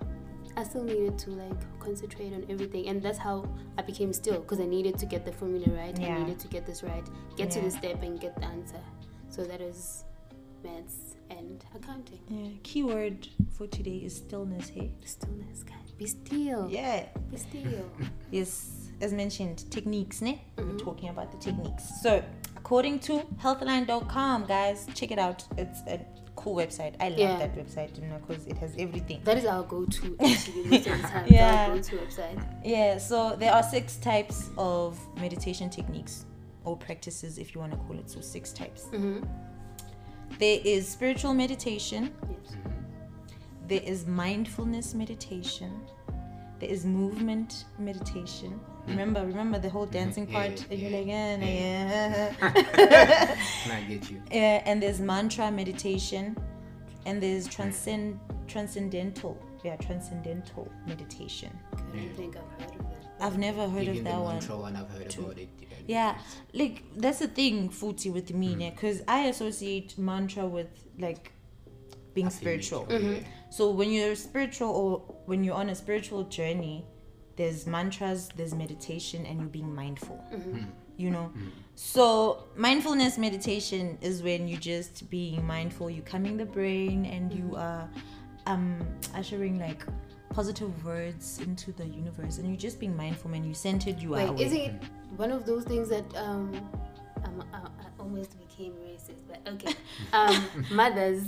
I 0.55 0.63
still 0.63 0.83
needed 0.83 1.17
to 1.19 1.29
like 1.31 1.79
concentrate 1.79 2.33
on 2.33 2.43
everything. 2.49 2.87
And 2.87 3.01
that's 3.01 3.17
how 3.19 3.45
I 3.77 3.81
became 3.83 4.11
still 4.13 4.39
because 4.39 4.59
I 4.59 4.65
needed 4.65 4.97
to 4.99 5.05
get 5.05 5.25
the 5.25 5.31
formula 5.31 5.67
right. 5.75 5.97
Yeah. 5.99 6.15
I 6.15 6.19
needed 6.23 6.39
to 6.39 6.47
get 6.47 6.65
this 6.65 6.81
right. 6.83 7.05
Get 7.35 7.51
to 7.51 7.61
the 7.61 7.69
step 7.71 8.01
and 8.03 8.19
get 8.19 8.35
the 8.35 8.45
answer. 8.45 8.81
So 9.29 9.43
that 9.43 9.61
is 9.61 10.05
maths 10.63 11.15
and 11.29 11.63
accounting. 11.75 12.19
Yeah. 12.29 12.49
Keyword 12.63 13.27
for 13.57 13.67
today 13.67 13.97
is 14.05 14.15
stillness. 14.17 14.69
Hey. 14.69 14.91
Stillness, 15.05 15.63
guys. 15.63 15.91
Be 15.97 16.05
still. 16.07 16.69
Yeah. 16.69 17.05
Be 17.31 17.37
still. 17.37 17.91
Yes, 18.31 18.89
as 19.01 19.13
mentioned, 19.13 19.69
techniques, 19.71 20.21
ne? 20.21 20.41
Mm-hmm. 20.57 20.71
We're 20.71 20.77
talking 20.77 21.09
about 21.09 21.31
the 21.31 21.37
techniques. 21.37 21.83
So, 22.01 22.21
according 22.57 22.99
to 23.01 23.19
healthline.com, 23.41 24.45
guys, 24.47 24.85
check 24.93 25.11
it 25.11 25.19
out. 25.19 25.43
It's 25.57 25.79
a 25.87 26.05
cool 26.35 26.55
website. 26.57 26.95
I 26.99 27.09
love 27.09 27.19
Yeah. 27.19 27.37
that 27.37 27.55
website, 27.55 27.99
you 28.01 28.07
know, 28.07 28.19
because 28.25 28.45
it 28.47 28.57
has 28.57 28.75
everything. 28.77 29.21
that 29.23 29.37
is 29.37 29.45
our 29.45 29.63
go-to 29.63 30.15
actually 30.19 30.63
most 30.65 30.87
of 30.87 31.01
the 31.01 31.07
time. 31.07 31.25
Yeah. 31.29 31.67
Go-to 31.69 31.95
website. 31.97 32.45
Yeah, 32.65 32.97
so 32.97 33.35
there 33.37 33.53
are 33.53 33.63
six 33.63 33.95
types 33.97 34.49
of 34.57 34.99
meditation 35.17 35.69
techniques 35.69 36.25
or 36.65 36.75
practices, 36.75 37.37
if 37.37 37.55
you 37.55 37.61
want 37.61 37.71
to 37.71 37.77
call 37.79 37.97
it. 37.97 38.09
So, 38.09 38.19
six 38.21 38.51
types. 38.51 38.83
Mm-hmm. 38.91 39.23
There 40.39 40.59
is 40.63 40.87
spiritual 40.87 41.33
meditation, 41.33 42.13
Yes. 42.29 42.55
there 43.67 43.81
is 43.83 44.05
mindfulness 44.05 44.93
meditation, 44.93 45.71
there 46.59 46.69
is 46.69 46.85
movement 46.85 47.65
meditation. 47.79 48.59
Remember, 48.87 49.25
remember 49.25 49.59
the 49.59 49.69
whole 49.69 49.85
dancing 49.85 50.25
part, 50.27 50.65
and 50.69 50.79
you're 50.79 50.89
yeah, 50.91 51.37
yeah, 51.37 52.33
yeah. 52.37 53.35
And 53.65 53.71
I 53.73 53.81
get 53.87 54.09
you. 54.11 54.21
Uh, 54.31 54.35
and 54.69 54.81
there's 54.81 54.99
mantra 55.01 55.51
meditation, 55.51 56.37
and 57.05 57.21
there's 57.21 57.47
transcend 57.47 58.19
transcendental, 58.47 59.37
yeah, 59.65 59.75
transcendental 59.77 60.71
meditation. 60.85 61.51
I 61.73 61.77
don't 61.97 62.15
think 62.15 62.37
I've 62.37 62.61
heard 62.61 62.79
of 62.79 62.85
that. 62.89 63.05
I've 63.19 63.37
never 63.37 63.67
heard 63.67 63.83
Even 63.83 63.97
of 63.97 64.03
the 64.05 64.09
that 64.11 64.19
one. 64.21 64.35
mantra 64.35 64.57
one, 64.57 64.75
I've 64.77 64.89
heard 64.89 65.17
about 65.17 65.37
it. 65.37 65.49
And 65.87 65.95
Yeah, 65.95 66.17
like 66.53 66.83
that's 66.95 67.19
the 67.19 67.27
thing, 67.27 67.69
Futi, 67.69 68.11
with 68.11 68.33
me, 68.33 68.55
Mm. 68.55 68.75
because 68.75 69.01
I 69.07 69.27
associate 69.27 69.97
mantra 69.97 70.45
with 70.45 70.67
like 70.99 71.31
being 72.13 72.29
spiritual. 72.29 72.87
Yeah. 72.89 73.19
So 73.49 73.71
when 73.71 73.91
you're 73.91 74.15
spiritual 74.15 74.69
or 74.69 75.15
when 75.25 75.43
you're 75.43 75.55
on 75.55 75.69
a 75.69 75.75
spiritual 75.75 76.23
journey, 76.25 76.85
there's 77.37 77.65
mantras, 77.67 78.29
there's 78.35 78.53
meditation, 78.53 79.25
and 79.25 79.39
you're 79.39 79.49
being 79.49 79.73
mindful. 79.73 80.23
Mm-hmm. 80.33 80.57
Mm. 80.57 80.67
you 80.97 81.11
know. 81.11 81.31
Mm. 81.37 81.51
So 81.75 82.45
mindfulness 82.55 83.17
meditation 83.19 83.99
is 84.01 84.23
when 84.23 84.47
you're 84.47 84.59
just 84.59 85.09
being 85.11 85.45
mindful, 85.45 85.89
You're 85.91 86.03
calming 86.05 86.37
the 86.37 86.45
brain, 86.45 87.05
and 87.05 87.31
you 87.31 87.43
mm-hmm. 87.43 87.55
are 87.55 87.89
um 88.47 88.79
ushering 89.13 89.59
like 89.59 89.85
positive 90.29 90.85
words 90.85 91.39
into 91.39 91.71
the 91.71 91.85
universe, 91.85 92.37
and 92.37 92.47
you're 92.47 92.57
just 92.57 92.79
being 92.79 92.95
mindful, 92.95 93.33
and 93.33 93.45
you 93.45 93.53
centered. 93.53 93.99
You 93.99 94.13
are. 94.15 94.17
Wait, 94.17 94.29
aware. 94.29 94.45
is 94.45 94.53
it 94.53 94.71
one 95.15 95.31
of 95.31 95.45
those 95.45 95.63
things 95.63 95.89
that 95.89 96.05
um, 96.15 96.53
um 97.23 97.43
I, 97.53 97.57
I 97.57 97.87
almost 97.99 98.37
became 98.39 98.73
racist, 98.73 99.21
but 99.27 99.39
okay. 99.53 99.73
Um, 100.13 100.45
mothers 100.71 101.23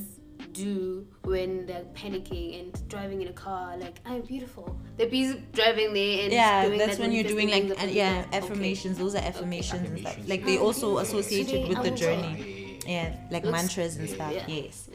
do 0.53 1.05
when 1.23 1.65
they're 1.65 1.83
panicking 1.93 2.59
and 2.59 2.89
driving 2.89 3.21
in 3.21 3.27
a 3.27 3.33
car, 3.33 3.77
like 3.77 3.99
I'm 4.05 4.21
beautiful. 4.21 4.79
They're 4.97 5.09
busy 5.09 5.43
driving 5.53 5.93
there 5.93 6.23
and 6.23 6.33
yeah 6.33 6.65
doing 6.65 6.77
that's 6.77 6.97
that 6.97 7.01
when 7.01 7.11
you're 7.11 7.23
doing 7.23 7.49
like 7.49 7.63
thinking 7.63 7.79
uh, 7.79 7.83
of 7.83 7.91
yeah 7.91 8.25
okay. 8.27 8.37
affirmations 8.37 8.97
those 8.97 9.15
are 9.15 9.23
affirmations 9.23 9.87
and 9.87 9.99
stuff 9.99 10.17
like 10.27 10.45
they 10.45 10.57
also 10.57 10.97
associated 10.97 11.61
Today 11.61 11.69
with 11.69 11.83
the 11.83 11.91
journey 11.91 12.79
yeah 12.85 13.15
like 13.31 13.43
Looks- 13.43 13.51
mantras 13.51 13.95
and 13.97 14.09
stuff 14.09 14.33
Yeah. 14.33 14.45
yes 14.47 14.89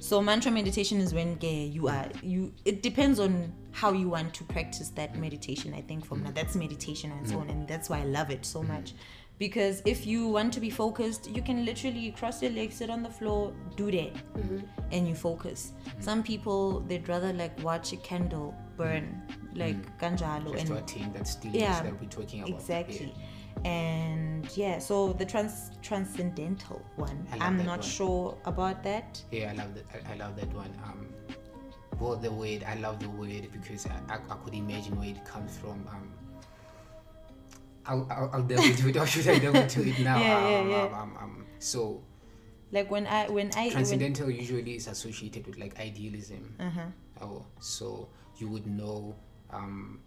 so 0.00 0.20
mantra 0.20 0.50
meditation 0.50 0.98
is 0.98 1.12
when 1.12 1.38
you 1.40 1.86
are 1.86 2.08
you 2.22 2.52
it 2.64 2.82
depends 2.82 3.20
on 3.20 3.52
how 3.72 3.92
you 3.92 4.08
want 4.08 4.32
to 4.32 4.42
practice 4.44 4.88
that 4.88 5.14
meditation 5.16 5.74
i 5.74 5.80
think 5.82 6.04
from 6.04 6.24
that 6.24 6.34
that's 6.34 6.56
meditation 6.56 7.12
and 7.12 7.28
so 7.28 7.38
on 7.38 7.50
and 7.50 7.68
that's 7.68 7.90
why 7.90 7.98
i 8.00 8.04
love 8.04 8.30
it 8.30 8.44
so 8.44 8.62
much. 8.62 8.94
Because 9.38 9.80
if 9.86 10.06
you 10.06 10.28
want 10.28 10.52
to 10.52 10.60
be 10.60 10.68
focused 10.68 11.30
you 11.30 11.40
can 11.40 11.64
literally 11.64 12.10
cross 12.18 12.42
your 12.42 12.50
legs 12.50 12.74
sit 12.76 12.90
on 12.90 13.02
the 13.02 13.08
floor 13.08 13.54
do 13.74 13.90
that. 13.90 14.12
Mm-hmm. 14.14 14.58
And 14.92 15.08
you 15.08 15.14
focus. 15.14 15.72
Some 15.98 16.22
people 16.22 16.80
they'd 16.80 17.08
rather 17.08 17.32
like 17.32 17.58
watch 17.62 17.94
a 17.94 17.96
candle 17.96 18.54
burn 18.76 19.22
like 19.54 19.76
mm. 19.76 19.98
ganjalo 19.98 20.52
Just 20.52 20.66
to 20.66 20.72
and 20.74 20.82
attain 20.82 21.12
that 21.14 21.26
stillness 21.26 21.60
yeah. 21.60 21.82
that 21.82 21.98
we're 22.00 22.08
talking 22.08 22.42
about. 22.42 22.54
exactly. 22.54 23.14
Yeah. 23.16 23.24
And 23.64 24.56
yeah 24.56 24.78
so 24.78 25.12
the 25.14 25.24
trans 25.24 25.70
transcendental 25.82 26.84
one 26.96 27.26
i'm 27.40 27.58
not 27.58 27.78
one. 27.78 27.82
sure 27.82 28.36
about 28.44 28.82
that 28.82 29.22
Yeah, 29.30 29.50
I 29.52 29.54
love 29.54 29.74
that. 29.74 29.84
I, 29.94 30.12
I 30.12 30.16
love 30.16 30.36
that 30.36 30.52
one. 30.54 30.72
Um, 30.84 31.06
well, 31.98 32.16
the 32.16 32.32
word 32.32 32.64
I 32.66 32.74
love 32.76 32.98
the 33.00 33.10
word 33.10 33.48
because 33.52 33.86
I, 33.86 34.14
I, 34.14 34.16
I 34.16 34.36
could 34.44 34.54
imagine 34.54 34.98
where 34.98 35.10
it 35.10 35.22
comes 35.24 35.56
from. 35.58 35.86
Um, 35.88 36.12
I'll, 37.86 38.06
I'll, 38.10 38.30
I'll 38.32 38.42
delve 38.42 38.64
into 38.64 38.88
it. 38.88 38.96
Or 38.96 39.06
should 39.06 39.28
I 39.28 39.38
delve 39.38 39.56
into 39.56 39.86
it 39.86 39.98
now? 40.10 40.18
Yeah, 40.18 40.48
yeah, 40.50 40.60
um, 40.60 40.70
yeah. 40.70 40.84
Um, 40.84 40.92
um, 40.94 41.16
um, 41.20 41.46
so 41.58 42.02
like 42.72 42.90
when 42.90 43.06
i 43.06 43.28
when 43.28 43.50
i 43.56 43.64
when, 43.64 43.70
transcendental 43.72 44.30
usually 44.30 44.76
is 44.76 44.86
associated 44.86 45.46
with 45.46 45.58
like 45.58 45.78
idealism. 45.78 46.54
uh-huh. 46.58 46.86
Oh, 47.22 47.44
so 47.60 48.08
you 48.38 48.48
would 48.48 48.66
know. 48.66 49.14
Um, 49.52 50.00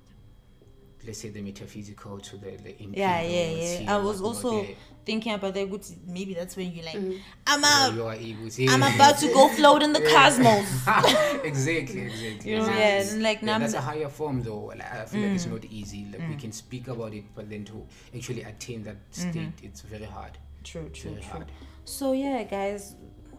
let's 1.05 1.19
say 1.19 1.29
the 1.29 1.41
metaphysical 1.41 2.19
to 2.19 2.37
the, 2.37 2.51
the 2.63 2.75
yeah 2.93 3.21
yeah 3.21 3.51
yeah 3.81 3.93
i 3.93 3.97
was 3.97 4.21
also 4.21 4.63
yeah. 4.63 4.73
thinking 5.05 5.33
about 5.33 5.53
that 5.53 5.69
good 5.69 5.85
maybe 6.07 6.33
that's 6.33 6.55
when 6.55 6.71
you're 6.71 6.85
like 6.85 6.95
Mm. 6.95 7.19
i'm 7.47 7.61
Yeah, 7.61 8.03
out 8.07 8.21
you 8.21 8.69
i'm 8.69 8.83
about 8.95 9.17
to 9.19 9.27
go 9.33 9.47
float 9.49 9.83
in 9.83 9.91
the 9.93 10.01
cosmos 10.01 10.65
exactly, 11.43 12.01
exactly. 12.11 12.51
you 12.51 12.57
know 12.57 12.65
exactly. 12.67 12.79
yeah 12.79 13.01
and 13.13 13.23
like 13.23 13.41
Yeah, 13.41 13.57
that's 13.59 13.73
a 13.73 13.81
higher 13.81 14.09
form 14.09 14.41
though. 14.41 14.65
Like, 14.67 14.91
I 14.93 15.05
feel 15.05 15.21
like 15.21 15.33
it's 15.35 15.45
Mm. 15.45 15.51
not 15.51 15.65
easy. 15.65 16.07
Like 16.11 16.27
we 16.29 16.35
can 16.35 16.51
speak 16.51 16.87
about 16.87 17.13
it, 17.13 17.25
but 17.35 17.49
then 17.49 17.65
to 17.65 17.85
actually 18.15 18.43
attain 18.43 18.83
that 18.83 18.97
state, 19.11 19.51
it's 19.61 19.81
very 19.81 20.05
hard. 20.05 20.37
true 20.63 20.89
true 20.89 21.11
Very 21.11 21.21
true 21.23 21.31
hard. 21.31 21.51
so 21.83 22.13
yeah 22.13 22.43
guys 22.43 22.95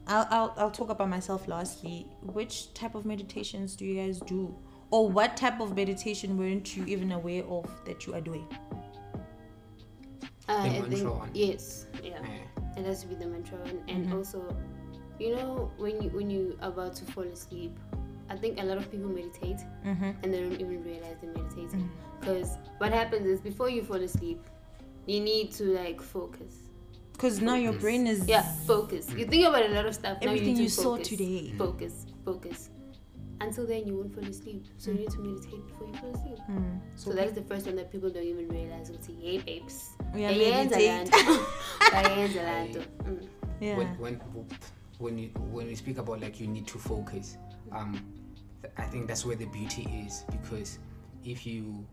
I'll, 0.06 0.26
I'll 0.30 0.54
i'll 0.58 0.70
talk 0.70 0.90
about 0.90 1.08
myself 1.08 1.48
lastly 1.48 2.06
which 2.38 2.74
type 2.74 2.94
of 2.94 3.06
meditations 3.06 3.74
do 3.76 3.86
you 3.86 3.94
guys 4.02 4.20
do 4.20 4.54
or 4.94 5.08
what 5.18 5.36
type 5.36 5.60
of 5.60 5.74
meditation 5.76 6.36
weren't 6.38 6.76
you 6.76 6.84
even 6.94 7.10
aware 7.12 7.44
of 7.56 7.68
that 7.86 8.06
you 8.06 8.14
are 8.14 8.20
doing 8.20 8.46
Uh, 10.48 10.62
The 10.62 10.76
I 10.76 10.82
think 10.82 11.08
one. 11.10 11.30
yes, 11.34 11.86
yeah. 12.02 12.20
Yeah. 12.22 12.78
It 12.80 12.84
has 12.86 13.00
to 13.02 13.06
be 13.08 13.14
the 13.14 13.26
mantra 13.26 13.58
one, 13.58 13.78
and 13.88 14.04
Mm-hmm. 14.04 14.16
also, 14.16 14.40
you 15.18 15.30
know, 15.36 15.70
when 15.84 16.02
you 16.02 16.10
when 16.18 16.28
you 16.34 16.42
about 16.70 16.94
to 17.00 17.04
fall 17.12 17.24
asleep, 17.36 17.78
I 18.28 18.36
think 18.42 18.60
a 18.60 18.64
lot 18.70 18.78
of 18.82 18.90
people 18.90 19.08
meditate 19.08 19.60
Mm-hmm. 19.86 20.10
and 20.22 20.26
they 20.34 20.40
don't 20.44 20.60
even 20.64 20.84
realize 20.90 21.16
they're 21.22 21.32
meditating. 21.38 21.88
Because 22.20 22.58
what 22.82 22.92
happens 23.00 23.26
is 23.34 23.40
before 23.40 23.70
you 23.76 23.82
fall 23.90 24.02
asleep, 24.10 24.40
you 25.06 25.20
need 25.30 25.50
to 25.60 25.64
like 25.80 26.00
focus. 26.02 26.54
because 27.16 27.40
now 27.40 27.54
your 27.66 27.72
brain 27.84 28.06
is 28.14 28.20
Yeah, 28.28 28.42
focus. 28.66 29.04
You 29.18 29.24
think 29.32 29.46
about 29.48 29.64
a 29.70 29.72
lot 29.78 29.86
of 29.86 29.94
stuff. 29.94 30.18
now 30.20 30.28
Everything 30.28 30.56
you, 30.56 30.64
you 30.64 30.68
saw 30.68 30.96
today. 31.10 31.52
Focus, 31.64 32.06
focus. 32.24 32.68
Until 33.40 33.66
then, 33.66 33.86
you 33.86 33.96
won't 33.96 34.14
fall 34.14 34.24
asleep. 34.24 34.64
So 34.78 34.90
you 34.90 34.98
need 34.98 35.10
to 35.10 35.18
meditate 35.18 35.66
before 35.66 35.86
you 35.88 35.94
fall 35.94 36.10
asleep. 36.14 36.38
Mm. 36.50 36.80
So 36.94 37.12
that's 37.12 37.32
the 37.32 37.42
first 37.42 37.66
one 37.66 37.76
that 37.76 37.90
people 37.90 38.10
don't 38.10 38.22
even 38.24 38.48
realize. 38.48 38.90
Would 38.90 39.04
say, 39.04 39.14
"Hey, 39.20 39.38
babes, 39.38 39.90
We 40.14 40.24
are 40.24 40.30
Bayenza 40.32 40.70
meditate. 40.70 41.10
lanto. 41.10 41.44
Bayenza 41.80 42.42
lanto." 42.48 42.86
Mm. 43.04 43.28
yeah 43.60 43.76
When 43.76 43.88
when 43.98 44.20
when 44.98 45.18
you 45.18 45.28
when 45.50 45.66
we 45.66 45.74
speak 45.74 45.98
about 45.98 46.20
like 46.20 46.40
you 46.40 46.46
need 46.46 46.66
to 46.68 46.78
focus, 46.78 47.36
um, 47.72 47.92
th- 48.62 48.72
I 48.76 48.82
think 48.84 49.08
that's 49.08 49.24
where 49.26 49.36
the 49.36 49.46
beauty 49.46 49.82
is 50.06 50.24
because 50.30 50.78
if 51.24 51.46
you 51.46 51.84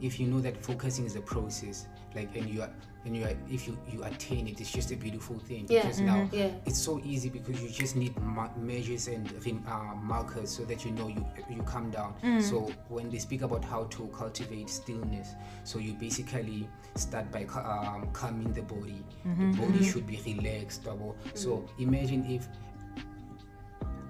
if 0.00 0.18
you 0.20 0.26
know 0.28 0.40
that 0.40 0.56
focusing 0.62 1.06
is 1.06 1.16
a 1.16 1.20
process, 1.20 1.86
like 2.14 2.34
and 2.36 2.48
you 2.48 2.62
are 2.62 2.70
and 3.04 3.16
you 3.16 3.24
are 3.24 3.32
if 3.50 3.66
you 3.66 3.78
you 3.90 4.02
attain 4.04 4.48
it, 4.48 4.60
it's 4.60 4.72
just 4.72 4.90
a 4.90 4.96
beautiful 4.96 5.38
thing. 5.38 5.66
Yeah, 5.68 5.82
Because 5.82 5.98
mm-hmm. 5.98 6.06
now 6.06 6.28
yeah. 6.32 6.50
it's 6.66 6.78
so 6.78 7.00
easy 7.04 7.28
because 7.28 7.60
you 7.62 7.68
just 7.68 7.96
need 7.96 8.18
ma- 8.20 8.50
measures 8.56 9.08
and 9.08 9.30
uh, 9.68 9.94
markers 9.96 10.50
so 10.50 10.64
that 10.64 10.84
you 10.84 10.92
know 10.92 11.08
you 11.08 11.24
you 11.50 11.62
calm 11.62 11.90
down. 11.90 12.14
Mm. 12.22 12.42
So 12.42 12.72
when 12.88 13.10
they 13.10 13.18
speak 13.18 13.42
about 13.42 13.64
how 13.64 13.84
to 13.84 14.06
cultivate 14.08 14.70
stillness, 14.70 15.34
so 15.64 15.78
you 15.78 15.92
basically 15.94 16.68
start 16.94 17.30
by 17.30 17.44
um, 17.44 18.08
calming 18.12 18.52
the 18.52 18.62
body. 18.62 19.02
Mm-hmm, 19.26 19.52
the 19.52 19.58
body 19.58 19.72
mm-hmm. 19.72 19.84
should 19.84 20.06
be 20.06 20.20
relaxed. 20.26 20.84
double. 20.84 21.16
So 21.34 21.48
mm. 21.50 21.68
imagine 21.80 22.24
if 22.30 22.48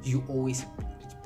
you 0.04 0.22
always 0.28 0.66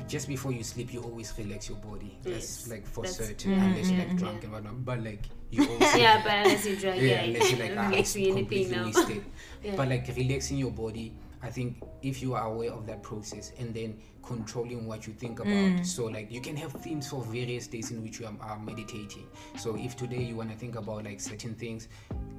just 0.08 0.26
before 0.28 0.52
you 0.52 0.62
sleep 0.64 0.92
you 0.92 1.00
always 1.02 1.32
relax 1.38 1.68
your 1.68 1.78
body 1.78 2.18
that's 2.22 2.34
Yes, 2.66 2.68
like 2.70 2.86
for 2.86 3.02
that's- 3.04 3.16
certain 3.28 3.52
unless 3.52 3.90
you're 3.90 3.98
like 3.98 4.16
drunk 4.16 4.42
and 4.44 4.52
whatnot 4.52 4.84
but 4.84 5.02
like 5.04 5.22
you 5.50 5.62
always 5.70 5.96
Yeah, 5.96 6.20
but 6.22 6.32
unless 6.32 6.66
you're 6.66 6.76
drunk, 6.76 6.96
yeah, 7.00 7.06
yeah, 7.08 7.20
unless 7.22 7.50
you're 7.50 7.60
like 7.60 7.74
doesn't 7.74 7.94
ah, 7.94 7.96
it's 7.96 8.16
you 8.16 8.34
completely 8.34 8.76
now. 8.76 8.84
wasted. 8.84 9.24
Yeah. 9.64 9.74
But 9.76 9.88
like 9.88 10.06
relaxing 10.16 10.56
your 10.58 10.70
body, 10.70 11.14
I 11.42 11.48
think 11.50 11.82
if 12.02 12.20
you 12.22 12.34
are 12.34 12.46
aware 12.52 12.70
of 12.70 12.86
that 12.86 13.02
process 13.02 13.52
and 13.58 13.74
then 13.74 13.98
controlling 14.22 14.86
what 14.86 15.06
you 15.06 15.14
think 15.14 15.40
about, 15.40 15.84
so 15.86 16.04
like 16.04 16.30
you 16.30 16.40
can 16.42 16.54
have 16.56 16.72
themes 16.74 17.08
for 17.08 17.22
various 17.24 17.66
days 17.66 17.90
in 17.90 18.02
which 18.02 18.20
you 18.20 18.26
are, 18.26 18.34
are 18.42 18.58
meditating. 18.60 19.26
So 19.56 19.74
if 19.76 19.96
today 19.96 20.22
you 20.22 20.36
want 20.36 20.50
to 20.52 20.56
think 20.56 20.76
about 20.76 21.04
like 21.04 21.18
certain 21.18 21.54
things, 21.54 21.88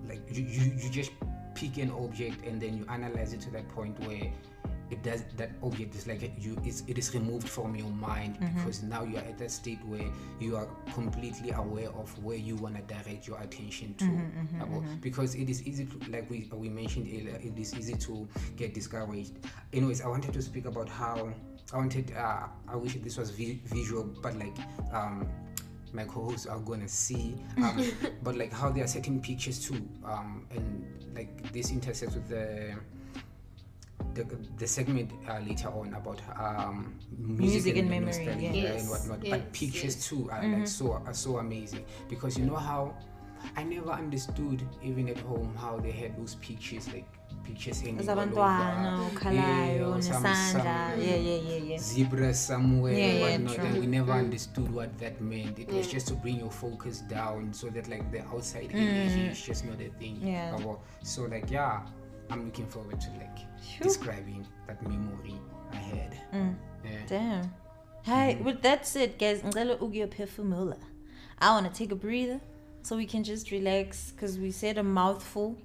like 0.08 0.22
you, 0.32 0.44
you 0.44 0.72
you 0.82 0.90
just 0.90 1.12
pick 1.56 1.78
an 1.78 1.92
object 1.92 2.46
and 2.46 2.62
then 2.62 2.78
you 2.78 2.86
analyze 2.90 3.34
it 3.34 3.42
to 3.42 3.50
that 3.52 3.68
point 3.70 4.00
where 4.02 4.32
it 4.92 5.04
does 5.04 5.24
that 5.38 5.52
object 5.62 5.94
is 5.96 6.08
like 6.08 6.22
you 6.40 6.58
it's, 6.64 6.84
it 6.88 6.98
is 6.98 7.14
removed 7.14 7.48
from 7.48 7.76
your 7.76 7.90
mind 7.90 8.38
because 8.56 8.82
now 8.84 9.04
you 9.04 9.18
are 9.18 9.26
at 9.32 9.38
that 9.38 9.52
state 9.52 9.80
where 9.86 10.10
you 10.40 10.56
are 10.58 10.68
completely 10.94 11.52
aware 11.52 11.90
of 11.90 12.10
where 12.24 12.38
you 12.38 12.56
want 12.56 12.76
to 12.76 12.82
direct 12.94 13.28
your 13.28 13.40
attention 13.42 13.94
to. 13.96 14.06
Yabo? 14.06 15.02
because 15.02 15.36
it 15.36 15.50
is 15.50 15.62
easy 15.68 15.86
to 15.86 15.98
like 16.12 16.30
we 16.30 16.50
we 16.54 16.70
mentioned 16.70 17.08
earlier 17.08 17.40
it 17.44 17.58
is 17.58 17.76
easy 17.76 17.94
to 17.96 18.28
get 18.58 18.74
discouraged. 18.74 19.34
Anyways 19.74 20.02
i 20.02 20.08
wanted 20.08 20.34
to 20.34 20.42
speak 20.42 20.66
about 20.66 20.90
how 20.90 21.32
i 21.74 21.78
wanted 21.78 22.12
uh, 22.18 22.48
i 22.68 22.76
wish 22.76 22.96
this 22.96 23.18
was 23.18 23.30
vi- 23.30 23.62
visual 23.66 24.04
but 24.24 24.34
like 24.38 24.58
um 24.92 25.28
my 25.94 26.04
co-hosts 26.06 26.46
are 26.46 26.60
gonna 26.60 26.88
see 26.88 27.36
um, 27.58 27.84
but 28.24 28.36
like 28.38 28.52
how 28.54 28.70
they 28.70 28.82
are 28.82 28.88
setting 28.88 29.20
pictures 29.22 29.60
too 29.68 29.82
um 30.06 30.46
and 30.52 30.86
like 31.16 31.52
this 31.52 31.72
intersects 31.72 32.16
with 32.16 32.28
the 32.30 32.74
the, 34.14 34.24
the 34.58 34.68
segment 34.68 35.12
uh, 35.30 35.40
later 35.40 35.70
on 35.70 35.94
about 35.94 36.22
um, 36.40 36.96
music, 37.18 37.40
Music 37.66 37.78
and 37.78 37.90
memory, 37.90 38.06
nostalgia 38.26 38.42
yeah. 38.42 38.52
Yes, 38.54 38.82
and 38.82 38.90
whatnot, 38.90 39.24
yes, 39.24 39.32
but 39.38 39.54
pictures 39.54 39.96
yes. 39.96 40.08
too 40.08 40.30
are 40.32 40.48
like 40.48 40.68
so 40.68 40.94
are 40.94 41.14
so 41.14 41.38
amazing 41.38 41.86
because 42.10 42.38
you 42.38 42.46
know 42.46 42.56
how 42.56 42.94
I 43.56 43.64
never 43.64 43.92
understood 43.92 44.64
even 44.84 45.08
at 45.10 45.18
home 45.20 45.56
how 45.56 45.80
they 45.80 45.92
had 45.92 46.18
those 46.20 46.36
pictures 46.36 46.88
like 46.92 47.06
pictures 47.44 47.80
hanging 47.80 48.00
all 48.10 48.16
zabantwana 48.16 49.00
over. 49.00 49.16
ukhalayo 49.16 49.96
Yeah, 49.96 50.02
some- 50.02 50.36
some 50.36 50.66
yeah 50.66 50.96
yeah 50.98 51.16
yeah 51.16 51.58
yeah 51.72 51.78
zebra 51.80 52.34
somewhere 52.34 52.94
Yeah, 53.00 53.14
yeah, 53.14 53.28
and 53.28 53.48
whatnot 53.48 53.56
true. 53.56 53.66
and 53.66 53.80
we 53.80 53.88
never 53.88 54.12
understood 54.12 54.70
what 54.74 54.92
that 55.00 55.22
meant 55.22 55.58
it 55.60 55.72
was 55.72 55.88
just 55.88 56.08
to 56.08 56.16
bring 56.16 56.40
your 56.40 56.52
focus 56.52 57.00
down 57.08 57.54
so 57.54 57.70
that 57.70 57.88
like 57.88 58.12
the 58.12 58.22
outside 58.28 58.70
energy 58.74 59.28
is 59.32 59.40
just 59.42 59.64
not 59.66 59.80
a 59.80 59.90
thing 60.00 60.20
Yeah. 60.22 60.52
Yabo? 60.58 60.80
so 61.04 61.24
like 61.24 61.50
yeah 61.50 61.80
i'm 62.30 62.46
looking 62.46 62.68
forward 62.68 63.00
to 63.00 63.10
like 63.12 63.40
describing 63.82 64.46
that 64.68 64.82
memory 64.88 65.36
i 65.74 65.76
had 65.76 66.18
mm. 66.34 66.56
yeah. 66.84 66.92
Damn. 67.08 67.54
Hi, 68.06 68.34
mm-hmm. 68.34 68.46
with 68.46 68.62
that 68.62 68.88
said, 68.88 69.18
guys, 69.20 69.42
ngicela 69.42 69.78
ukuyophefumula. 69.78 70.78
I 71.40 71.52
want 71.52 71.72
to 71.72 71.78
take 71.78 71.92
a 71.92 71.96
breather 71.96 72.40
so 72.82 72.96
we 72.96 73.06
can 73.06 73.24
just 73.24 73.52
relax 73.52 74.12
because 74.12 74.40
we 74.40 74.52
said 74.52 74.78
a 74.78 74.84
mouthful 74.84 75.58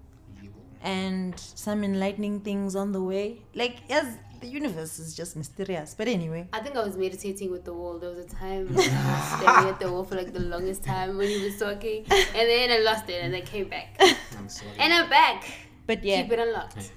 and 0.82 1.38
some 1.38 1.84
enlightening 1.84 2.40
things 2.40 2.76
on 2.76 2.92
the 2.92 3.02
way. 3.02 3.38
Like, 3.54 3.76
yes, 3.88 4.18
the 4.40 4.48
universe 4.48 4.98
is 4.98 5.14
just 5.14 5.36
mysterious. 5.36 5.94
But 5.96 6.08
anyway, 6.08 6.48
I 6.52 6.60
think 6.60 6.76
I 6.76 6.84
was 6.84 6.96
meditating 6.96 7.50
with 7.50 7.64
the 7.64 7.72
wall. 7.72 7.98
There 7.98 8.10
was 8.10 8.18
a 8.18 8.28
time 8.28 8.66
when 8.74 8.90
I 8.90 9.14
was 9.14 9.40
staring 9.40 9.68
at 9.68 9.80
the 9.80 9.90
wall 9.90 10.04
for 10.04 10.16
like 10.16 10.32
the 10.32 10.40
longest 10.40 10.82
time 10.84 11.16
when 11.16 11.28
he 11.28 11.42
was 11.44 11.58
talking, 11.58 12.04
and 12.10 12.48
then 12.50 12.70
I 12.70 12.78
lost 12.78 13.08
it, 13.08 13.24
and 13.24 13.34
I 13.34 13.40
came 13.40 13.68
back, 13.68 13.96
I'm 14.36 14.48
sorry. 14.48 14.72
and 14.78 14.92
I'm 14.92 15.08
back. 15.08 15.44
But 15.86 16.02
yeah. 16.04 16.22
Keep 16.22 16.32
it 16.32 16.38
unlocked. 16.38 16.92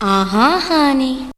Uh 0.00 0.24
huh, 0.24 0.60
honey. 0.60 1.30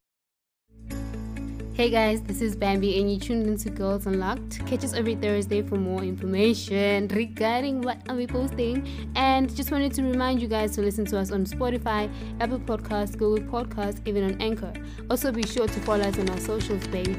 Hey 1.75 1.89
guys, 1.89 2.21
this 2.23 2.43
is 2.43 2.55
Bambi, 2.55 3.01
and 3.01 3.11
you 3.11 3.19
tuned 3.19 3.47
into 3.47 3.71
Girls 3.71 4.07
Unlocked. 4.07 4.65
Catch 4.67 4.85
us 4.85 4.93
every 4.93 5.15
Thursday 5.15 5.63
for 5.63 5.77
more 5.77 6.05
information 6.05 7.09
regarding 7.09 7.81
what 7.81 7.97
are 8.11 8.15
we 8.15 8.27
posting. 8.27 8.87
And 9.17 9.53
just 9.57 9.73
wanted 9.73 9.95
to 9.95 10.03
remind 10.03 10.43
you 10.43 10.49
guys 10.49 10.75
to 10.77 10.83
listen 10.83 11.07
to 11.07 11.19
us 11.19 11.33
on 11.33 11.47
Spotify, 11.47 12.13
Apple 12.41 12.61
Podcasts, 12.61 13.17
Google 13.17 13.43
Podcasts, 13.47 14.07
even 14.07 14.23
on 14.25 14.41
Anchor. 14.41 14.73
Also, 15.09 15.33
be 15.33 15.45
sure 15.45 15.67
to 15.67 15.81
follow 15.81 16.05
us 16.05 16.19
on 16.19 16.29
our 16.29 16.41
socials, 16.41 16.87
baby. 16.89 17.15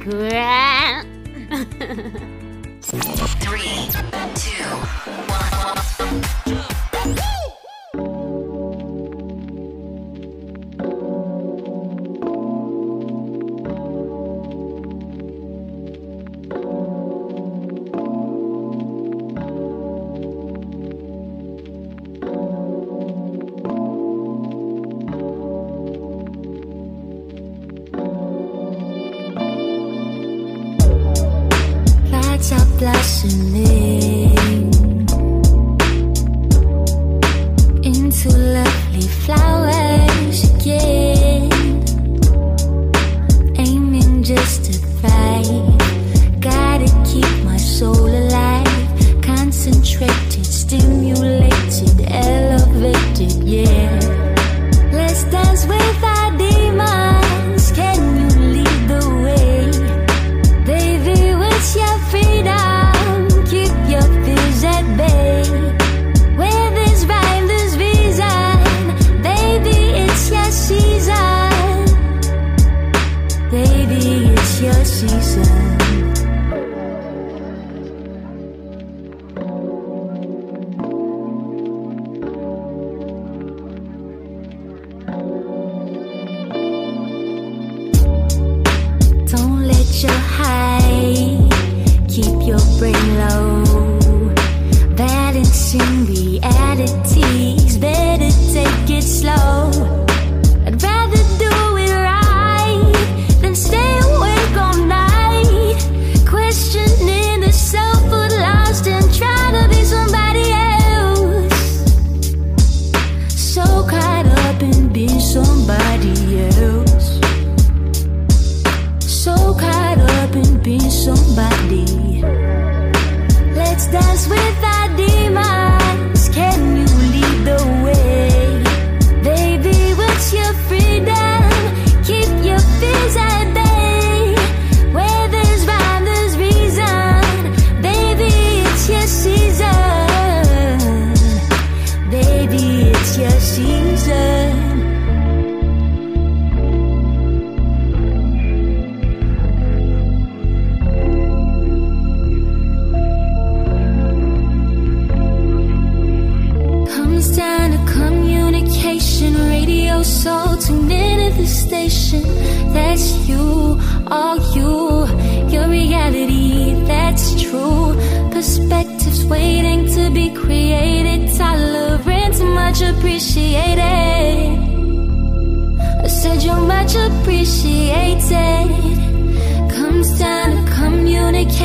Three, 3.43 3.89
two, 4.35 4.63
one. 6.05 6.42
Lights 32.83 33.23
are 33.23 34.12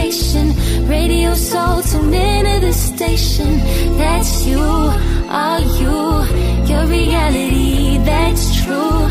communication. 0.08 0.88
Radio 0.88 1.34
soul 1.34 1.82
tune 1.82 2.14
into 2.14 2.66
the 2.66 2.72
station. 2.72 3.58
That's 3.98 4.46
you, 4.46 4.60
are 4.60 5.60
you, 5.60 6.24
your 6.66 6.86
reality, 6.86 7.98
that's 7.98 8.64
true. 8.64 9.08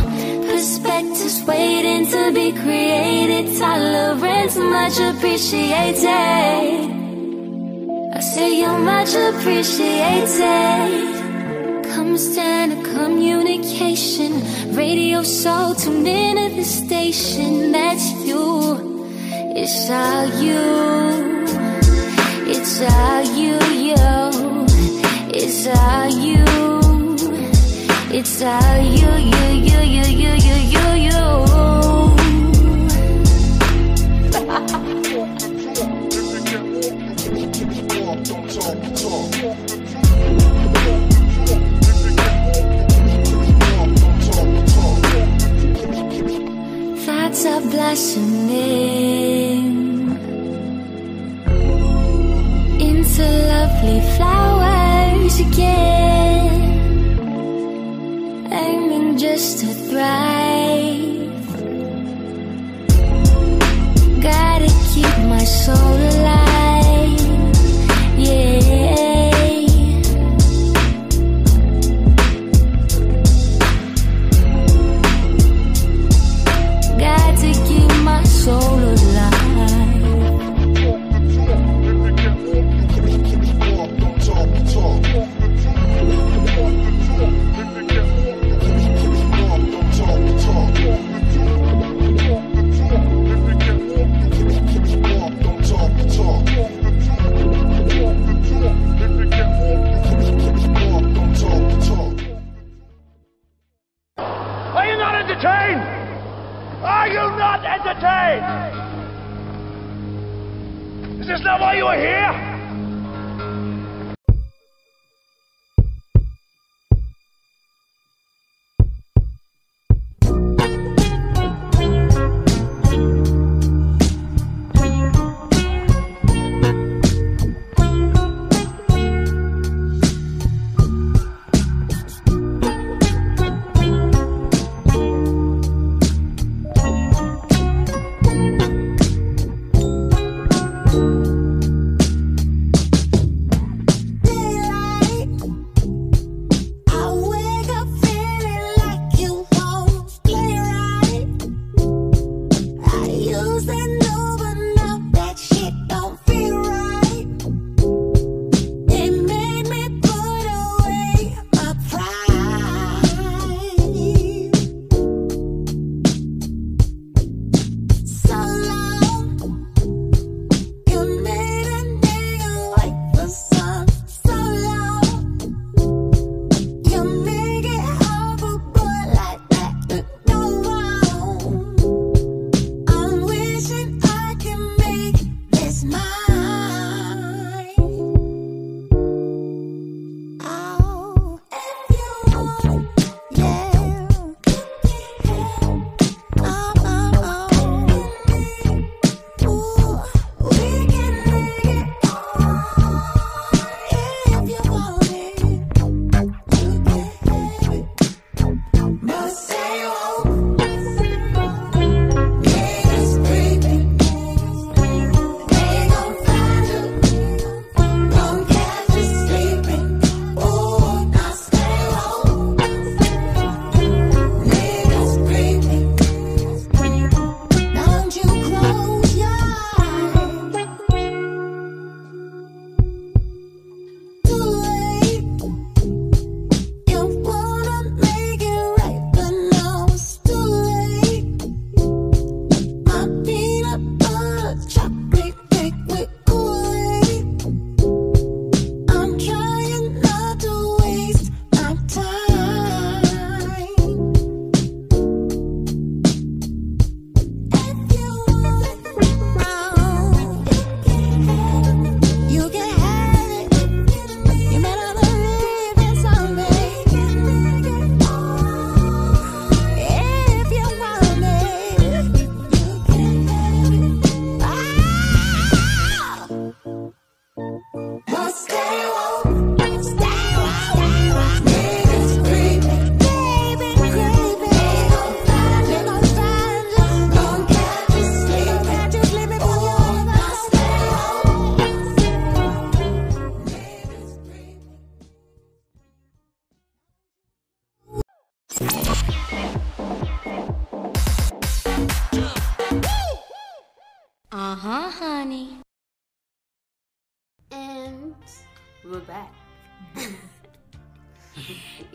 Perspectives 0.48 1.44
waiting 1.44 2.08
to 2.08 2.32
be 2.34 2.52
created. 2.52 3.58
Tolerance 3.60 4.58
much 4.58 5.00
appreciated. 5.00 6.08
I 8.14 8.20
say 8.20 8.60
you're 8.60 8.80
much 8.80 9.14
appreciated 9.14 11.16
down 12.36 12.70
to 12.70 12.76
communication. 12.94 14.42
Radio 14.76 15.24
soul 15.24 15.76
tune 15.76 16.08
into 16.08 16.56
the 16.56 16.64
station. 16.64 17.72
That's 17.72 18.12
you. 18.26 18.87
It's 19.60 19.90
all 19.90 20.28
you. 20.40 21.46
It's 22.46 22.80
all 22.80 23.24
you, 23.36 23.58
yo. 23.90 24.30
It's 25.34 25.66
all 25.66 26.08
you. 26.08 26.46
It's 28.14 28.42
all 28.44 28.78
you, 28.78 29.12
you, 29.32 29.44
you, 29.68 29.80
you, 29.82 30.06
you, 30.14 30.32
you, 30.46 30.88
you, 31.06 31.18
Thoughts 47.06 47.46
are 47.46 47.62
blossoming 47.62 49.37
into 53.20 53.32
lovely 53.48 54.00
flowers 54.16 55.40
again. 55.40 56.48
Aiming 58.52 59.18
just 59.18 59.60
to 59.60 59.66
thrive. 59.90 61.48
Gotta 64.22 64.72
keep 64.94 65.18
my 65.34 65.44
soul 65.44 66.07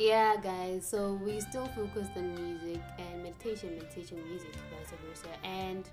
yeah, 0.03 0.37
guys. 0.43 0.87
So 0.87 1.19
we 1.25 1.41
still 1.41 1.67
focused 1.67 2.13
on 2.17 2.35
music 2.35 2.83
and 2.99 3.23
meditation, 3.23 3.77
meditation, 3.79 4.19
music, 4.29 4.51
vice 4.71 4.93
versa. 5.07 5.29
And 5.45 5.89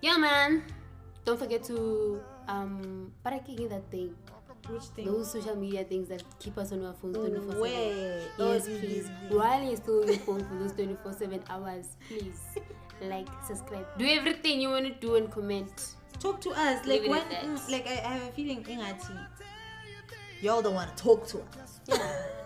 yeah, 0.00 0.16
man. 0.16 0.62
Don't 1.24 1.38
forget 1.38 1.62
to 1.64 2.20
um, 2.48 3.12
parakiki 3.24 3.68
that 3.68 3.90
thing. 3.90 4.14
Which 4.68 4.84
thing? 4.84 5.04
Those 5.06 5.30
social 5.30 5.56
media 5.56 5.84
things 5.84 6.08
that 6.08 6.22
keep 6.38 6.56
us 6.58 6.72
on 6.72 6.84
our 6.84 6.92
phones 6.94 7.16
No 7.16 7.26
24 7.28 7.60
way. 7.60 8.22
Yes, 8.38 8.68
Oh, 8.68 8.78
please. 8.78 9.10
While 9.28 9.62
you're 9.62 9.76
still 9.76 10.02
on 10.02 10.08
your 10.08 10.18
phone 10.18 10.44
for 10.44 10.54
those 10.56 10.72
24 10.72 11.12
7 11.12 11.42
hours, 11.48 11.86
please 12.08 12.40
like, 13.02 13.28
subscribe, 13.46 13.86
do 13.98 14.06
everything 14.06 14.60
you 14.60 14.68
want 14.68 14.86
to 14.86 14.94
do 15.06 15.16
and 15.16 15.30
comment. 15.30 15.94
Talk 16.18 16.40
to 16.42 16.50
us. 16.50 16.86
Like 16.86 17.02
when, 17.06 17.22
like 17.70 17.86
I, 17.86 17.92
I 17.92 18.12
have 18.18 18.22
a 18.28 18.32
feeling 18.32 18.62
ingati. 18.64 19.18
Y'all 20.42 20.62
don't 20.62 20.74
want 20.74 20.96
to 20.96 21.02
talk 21.02 21.26
to 21.26 21.38
us. 21.62 21.80
Yeah. 21.86 21.98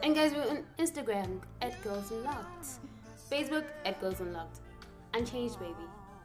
and 0.02 0.16
guys, 0.16 0.32
we're 0.32 0.50
on 0.50 0.64
Instagram 0.78 1.38
at 1.62 1.80
Girls 1.84 2.10
Unlocked, 2.10 2.66
Facebook 3.30 3.64
at 3.84 4.00
Girls 4.00 4.18
Unlocked, 4.18 4.58
Unchanged 5.14 5.60
Baby. 5.60 5.74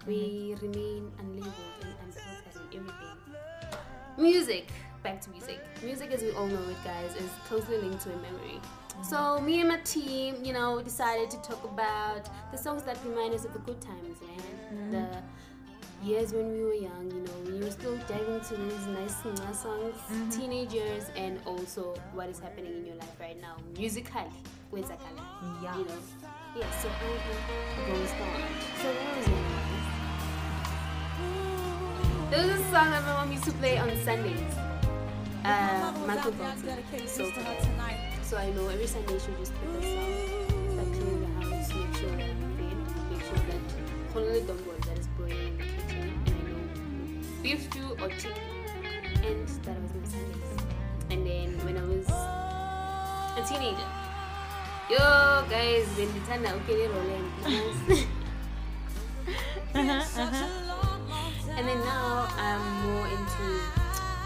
We 0.07 0.55
mm-hmm. 0.55 0.65
remain 0.65 1.11
unlabeled 1.19 1.83
and 1.83 1.93
unfiltered 2.05 2.73
and 2.73 2.73
everything. 2.73 3.35
Music. 4.17 4.67
Back 5.03 5.21
to 5.21 5.29
music. 5.29 5.59
Music, 5.83 6.11
as 6.11 6.23
we 6.23 6.31
all 6.31 6.47
know 6.47 6.61
it, 6.69 6.83
guys, 6.83 7.15
is 7.15 7.29
closely 7.47 7.77
linked 7.77 8.01
to 8.01 8.13
a 8.13 8.15
memory. 8.15 8.59
Mm-hmm. 8.59 9.03
So 9.03 9.39
me 9.39 9.59
and 9.59 9.69
my 9.69 9.79
team, 9.81 10.43
you 10.43 10.53
know, 10.53 10.81
decided 10.81 11.29
to 11.29 11.37
talk 11.37 11.63
about 11.63 12.29
the 12.51 12.57
songs 12.57 12.81
that 12.83 12.97
remind 13.05 13.35
us 13.35 13.45
of 13.45 13.53
the 13.53 13.59
good 13.59 13.79
times, 13.79 14.19
man. 14.21 14.39
Mm-hmm. 14.73 14.91
The 14.91 15.07
years 16.03 16.33
when 16.33 16.51
we 16.51 16.63
were 16.63 16.73
young, 16.73 17.11
you 17.11 17.21
know, 17.21 17.51
we 17.51 17.59
were 17.63 17.71
still 17.71 17.97
diving 18.07 18.39
to 18.41 18.55
these 18.55 18.85
nice 18.87 19.15
Singa 19.21 19.53
songs, 19.55 19.95
Mhm. 20.09 20.35
teenagers, 20.35 21.05
and 21.15 21.39
also 21.45 21.93
what 22.13 22.29
is 22.29 22.39
happening 22.39 22.73
in 22.73 22.85
your 22.85 22.95
life 22.95 23.19
right 23.19 23.39
now, 23.41 23.55
musically, 23.77 24.29
with 24.71 24.89
Yeah. 24.89 25.77
you 25.77 25.85
know. 25.85 25.99
Yeah, 26.55 26.71
so 26.81 26.87
am 26.89 26.95
Rose 27.89 28.09
So 28.81 28.87
what 28.89 29.17
was 29.17 29.27
it? 29.27 29.33
There 32.31 32.41
was 32.47 32.59
a 32.59 32.63
song 32.71 32.91
that 32.91 33.03
my 33.03 33.13
mom 33.13 33.31
used 33.31 33.43
to 33.45 33.51
play 33.53 33.77
on 33.77 33.89
Sundays. 34.05 34.53
Uh, 35.43 35.91
Michael 36.05 36.31
Bolton. 36.31 37.07
So, 37.07 37.25
so 38.23 38.37
I 38.37 38.49
know 38.51 38.67
every 38.67 38.87
Sunday 38.87 39.17
she 39.19 39.31
would 39.31 39.39
just 39.39 39.53
put 39.55 39.81
this 39.81 39.93
song. 39.95 40.11
Like 40.77 40.91
clean 40.93 41.19
the 41.21 41.27
house, 41.45 41.73
make 41.73 41.95
sure 41.97 42.11
that 42.11 42.29
I'm 42.29 42.55
clean, 42.55 42.77
make 43.09 43.23
sure 43.23 43.37
that 43.49 44.47
don't 44.47 44.67
worry 44.67 44.78
beef 47.49 47.63
stew 47.71 47.97
or 48.01 48.09
chicken. 48.09 48.43
And 49.25 49.47
that 49.65 49.77
was 49.81 49.91
my 49.97 50.07
Sundays. 50.07 50.51
And 51.09 51.25
then 51.25 51.49
when 51.65 51.77
I 51.77 51.83
was 51.83 52.07
a 52.09 53.41
teenager, 53.49 53.89
yo 54.89 55.43
guys, 55.49 55.87
when 55.97 56.13
the 56.13 56.19
time 56.27 56.43
that 56.43 56.53
okay, 56.61 56.87
rolling. 56.87 58.05
Uh-huh, 59.75 60.21
uh-huh. 60.23 61.55
And 61.55 61.67
then 61.67 61.77
now 61.85 62.27
I'm 62.37 62.61
more 62.87 63.05
into 63.05 63.45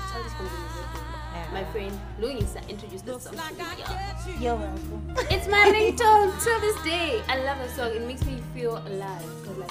childish 0.09 0.31
consumerism. 0.39 1.51
My 1.51 1.63
friend 1.65 1.99
Lungisa 2.19 2.67
introduced 2.69 3.05
this 3.05 3.23
song 3.23 3.33
to 3.35 3.53
me. 3.53 3.59
y'all. 3.77 4.41
You're 4.41 4.55
welcome. 4.55 5.15
It's 5.29 5.47
my 5.49 5.67
ringtone 5.75 6.31
till 6.41 6.59
this 6.61 6.81
day. 6.83 7.21
I 7.27 7.43
love 7.43 7.57
the 7.59 7.69
song. 7.75 7.91
It 7.91 8.07
makes 8.07 8.23
me 8.25 8.41
feel 8.55 8.77
alive. 8.77 9.25
'Cause, 9.43 9.57
like, 9.57 9.69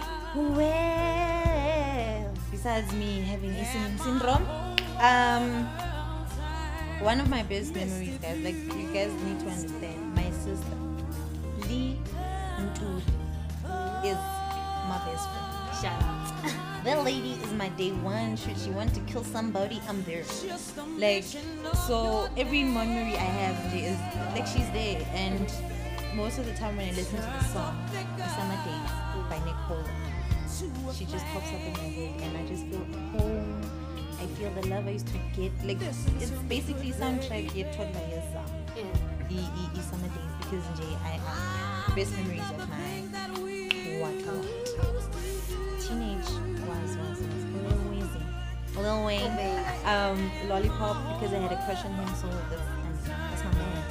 Well, 0.57 2.35
besides 2.51 2.93
me 2.95 3.21
having 3.23 3.55
listening 3.57 3.97
syndrome, 3.99 4.45
um, 5.01 5.67
one 7.01 7.21
of 7.21 7.29
my 7.29 7.43
best 7.45 7.75
memories, 7.75 8.19
guys, 8.19 8.39
like 8.43 8.55
you 8.55 8.89
guys 8.93 9.13
need 9.25 9.41
to 9.41 9.47
understand, 9.47 10.15
my 10.15 10.31
sister 10.31 10.77
Lee 11.69 11.99
Ntuli 12.59 13.03
is 14.05 14.19
my 14.89 14.99
best 15.07 15.25
friend. 15.31 15.81
Shout 15.81 16.03
out. 16.03 16.16
That 16.87 17.03
lady 17.03 17.33
is 17.43 17.53
my 17.55 17.69
day 17.71 17.91
one. 17.91 18.37
Should 18.37 18.57
she 18.57 18.71
want 18.71 18.95
to 18.95 19.01
kill 19.11 19.25
somebody, 19.25 19.83
I'm 19.89 20.05
there. 20.05 20.23
Like, 20.97 21.25
so 21.87 22.31
every 22.37 22.63
memory 22.63 23.19
I 23.19 23.27
have 23.43 23.73
she 23.73 23.91
is 23.91 23.99
like 24.39 24.47
she's 24.47 24.71
there, 24.71 25.03
and 25.11 25.51
most 26.15 26.39
of 26.39 26.47
the 26.47 26.55
time 26.55 26.77
when 26.77 26.87
I 26.87 26.93
listen 26.93 27.17
to 27.17 27.27
the 27.27 27.43
song, 27.51 27.75
Summer 27.91 28.59
Days 28.63 28.91
by 29.27 29.43
Nick 29.45 29.59
Cole, 29.67 29.83
she 30.95 31.07
just 31.07 31.27
pops 31.35 31.49
up 31.49 31.59
in 31.59 31.73
my 31.73 31.91
head, 31.91 32.21
and 32.23 32.37
I 32.39 32.47
just 32.47 32.63
feel 32.71 32.87
home. 33.19 33.61
I 34.23 34.27
feel 34.39 34.55
the 34.55 34.69
love 34.69 34.87
I 34.87 34.91
used 34.91 35.09
to 35.09 35.19
get. 35.35 35.51
Like, 35.67 35.83
it's 35.83 36.31
basically 36.47 36.93
soundtrack 36.93 37.53
yet 37.53 37.77
by 37.77 38.07
your 38.15 38.23
song. 38.31 38.47
Yeah. 38.77 38.85
Summer 39.83 40.07
Days 40.07 40.35
because 40.39 40.65
J, 40.79 40.85
I 41.03 41.19
have 41.19 41.97
best 41.97 42.13
memories 42.13 42.49
of 42.51 42.69
my 42.71 43.03
what 44.01 44.15
what 44.23 45.81
teenage 45.81 46.46
Lil 48.79 49.05
Wayne, 49.05 49.33
um, 49.85 50.31
Lollipop 50.49 51.19
because 51.21 51.35
I 51.35 51.39
had 51.39 51.53
a 51.53 51.65
crush 51.65 51.85
on 51.85 51.93
him. 51.95 52.15
So 52.15 52.29
that's 52.51 52.63
that's 53.07 53.45
my 53.45 53.53
man. 53.53 53.83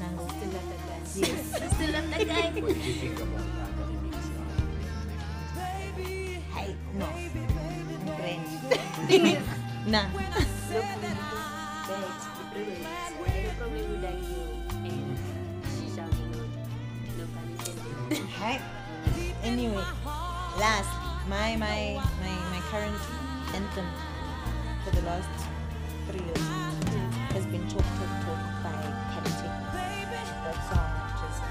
Nango. 0.00 0.24
Still 0.30 0.50
love 0.50 0.68
that 0.70 0.82
guy. 0.88 1.00
Yes. 1.14 1.72
Still 1.74 1.92
love 1.92 2.10
that 2.10 2.26
guy. 2.26 2.60
What 2.60 2.74
did 2.74 2.84
you 2.84 2.92
think 2.94 3.20
about 3.20 3.38
that? 3.38 3.76
the 3.76 3.84
remix, 3.84 4.28
Hey, 6.54 6.76
no. 6.94 7.06
I'm 7.06 7.16
Thing 9.06 9.44
Nah. 9.86 10.02
look, 10.02 10.12
when 10.12 10.24
you 10.24 11.22
go 11.86 12.00
back 12.02 12.20
to 12.22 12.30
the 12.38 12.58
lyrics, 12.58 12.86
I 12.86 13.54
probably 13.58 13.82
would 13.82 14.02
like 14.02 14.22
you 14.28 14.42
and 14.84 15.18
she 15.68 15.94
shall 15.94 16.08
be 16.08 16.22
known. 16.32 16.50
No 17.18 17.24
pun 17.34 17.46
intended. 17.50 18.26
Hey. 18.28 18.60
Anyway, 19.42 19.84
last 20.58 20.90
my 21.28 21.56
my 21.56 22.00
my 22.20 22.34
my 22.50 22.60
current 22.70 22.96
anthem 23.54 23.86
for 24.84 24.90
the 24.90 25.02
last 25.02 25.28
three 26.08 26.20
years 26.20 26.38
has 27.32 27.46
been 27.46 27.62
Talk 27.68 27.84
Talk 27.98 28.12
Talk 28.24 28.40
by 28.62 28.72
Patty 29.12 29.48
That 30.44 30.58
song 30.68 30.90
just 31.20 31.42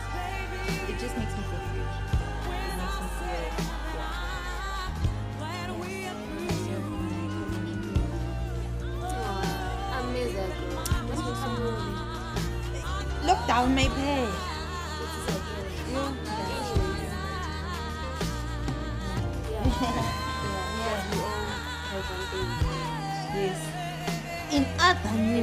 it 0.89 0.97
just 0.99 1.15
makes 1.17 1.33
me 1.37 1.43
feel 1.43 1.61
free. 1.67 1.81
It 1.81 2.77
makes 2.77 2.97
me 3.01 3.07
feel 3.17 3.41
Aw, 9.03 9.93
I 9.93 10.01
miss 10.13 10.31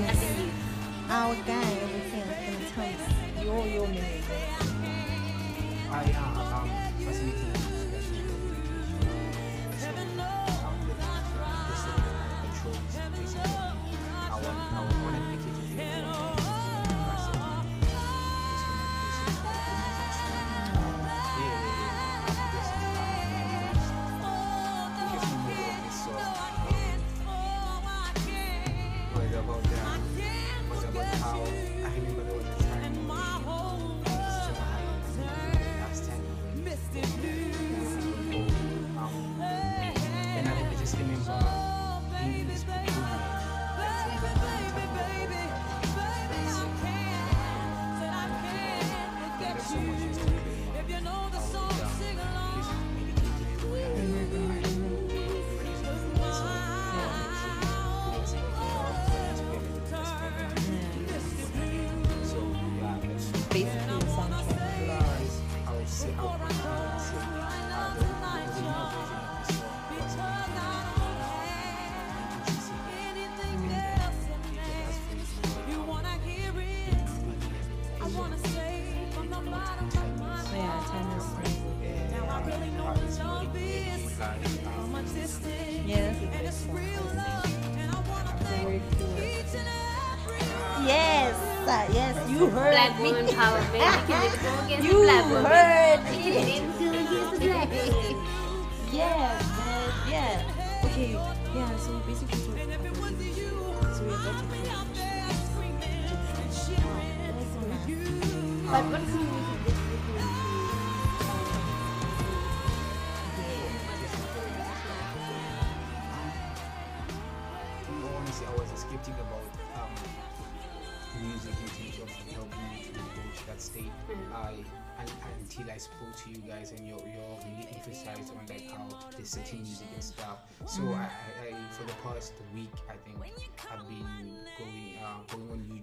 other 0.03 0.34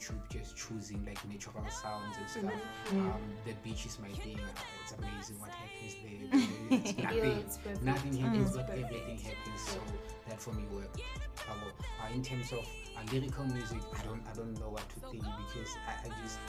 YouTube 0.02 0.18
just 0.30 0.56
choosing 0.58 1.06
like 1.06 1.20
natural 1.30 1.64
sounds 1.70 2.18
and 2.18 2.28
stuff. 2.30 2.62
Mhm. 2.90 3.14
Um, 3.14 3.22
the 3.46 3.54
beach 3.64 3.86
is 3.86 4.00
my 4.00 4.10
thing. 4.10 4.40
Uh, 4.40 4.62
it's 4.84 4.94
amazing 4.94 5.40
what 5.40 5.52
happens 5.52 5.96
there. 6.02 6.42
It's 6.72 6.94
Yeah, 6.98 7.06
nothing, 7.06 7.38
it's 7.46 7.58
perfect. 7.58 7.84
nothing 7.84 8.14
Mm. 8.14 8.22
happens, 8.22 8.56
but 8.56 8.68
perfect. 8.68 8.86
everything 8.86 9.18
happens. 9.20 9.62
So 9.62 9.80
that 10.28 10.42
for 10.42 10.54
me 10.54 10.64
worked. 10.74 11.02
Uh, 11.50 12.14
in 12.14 12.24
terms 12.24 12.52
of 12.52 12.60
uh, 12.98 13.02
lyrical 13.14 13.46
music, 13.46 13.82
I 14.00 14.04
don't 14.04 14.24
I 14.28 14.34
don't 14.34 14.54
know 14.60 14.70
what 14.70 14.88
to 14.90 15.00
think 15.12 15.24
because 15.24 15.72
I, 15.88 15.94
I 16.08 16.10
just 16.24 16.40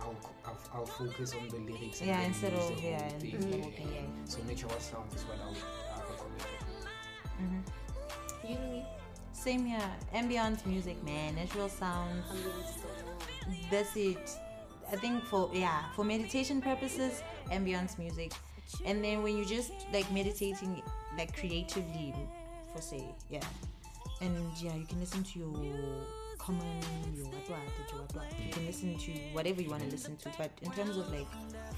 I'll, 0.00 0.16
I'll, 0.46 0.58
I'll 0.74 0.86
focus 0.86 1.34
on 1.34 1.48
the 1.48 1.58
lyrics. 1.58 2.00
and 2.00 2.08
Yeah, 2.08 2.16
then 2.20 2.26
instead 2.32 2.54
of- 2.54 2.76
the 2.76 2.82
yeah, 2.82 3.08
thing. 3.18 3.30
use 3.30 3.44
the 3.44 3.56
Yeah, 3.58 3.62
whole 3.62 3.92
yeah. 3.92 4.00
yeah. 4.00 4.24
So 4.32 4.38
natural 4.42 4.80
sounds 4.80 5.14
is 5.14 5.22
what 5.28 5.38
I 5.44 5.48
would 5.48 5.58
uh, 5.58 6.02
recommend. 6.10 6.50
Mhm. 7.42 7.62
You, 8.48 8.56
Louis? 8.58 8.84
Same 9.32 9.64
here. 9.66 9.90
Ambient 10.12 10.64
music, 10.66 11.02
man. 11.04 11.34
Natural 11.34 11.68
sounds. 11.68 12.24
That's 13.70 13.96
it. 13.96 14.30
I 14.92 14.96
think 14.96 15.24
for 15.24 15.50
yeah, 15.52 15.82
for 15.94 16.04
meditation 16.04 16.60
purposes, 16.60 17.22
ambience 17.50 17.98
music. 17.98 18.32
And 18.84 19.04
then 19.04 19.22
when 19.22 19.36
you 19.36 19.44
just 19.44 19.72
like 19.92 20.10
meditating 20.10 20.82
like 21.16 21.36
creatively 21.36 22.14
for 22.74 22.80
say, 22.80 23.04
yeah. 23.30 23.40
And 24.20 24.36
yeah, 24.60 24.74
you 24.74 24.86
can 24.86 25.00
listen 25.00 25.24
to 25.24 25.38
your 25.38 25.52
common 26.38 26.66
your. 27.14 27.26
You 28.44 28.52
can 28.52 28.66
listen 28.66 28.98
to 28.98 29.12
whatever 29.32 29.62
you 29.62 29.70
want 29.70 29.82
to 29.82 29.88
listen 29.88 30.16
to. 30.18 30.30
But 30.38 30.50
in 30.62 30.70
terms 30.72 30.96
of 30.96 31.10
like 31.12 31.26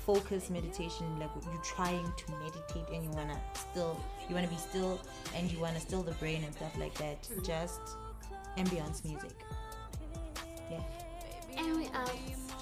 focus 0.06 0.50
meditation, 0.50 1.18
like 1.18 1.30
you're 1.44 1.62
trying 1.62 2.04
to 2.04 2.32
meditate 2.32 2.88
and 2.92 3.04
you 3.04 3.10
wanna 3.10 3.38
still 3.54 4.00
you 4.28 4.34
wanna 4.34 4.48
be 4.48 4.56
still 4.56 5.00
and 5.34 5.50
you 5.50 5.58
wanna 5.60 5.80
still 5.80 6.02
the 6.02 6.12
brain 6.12 6.42
and 6.44 6.54
stuff 6.54 6.76
like 6.78 6.94
that. 6.94 7.28
Just 7.44 7.80
ambience 8.56 9.04
music. 9.04 9.36
Yeah. 10.70 10.80
And 11.56 11.76
we 11.76 11.86
out. 11.94 12.10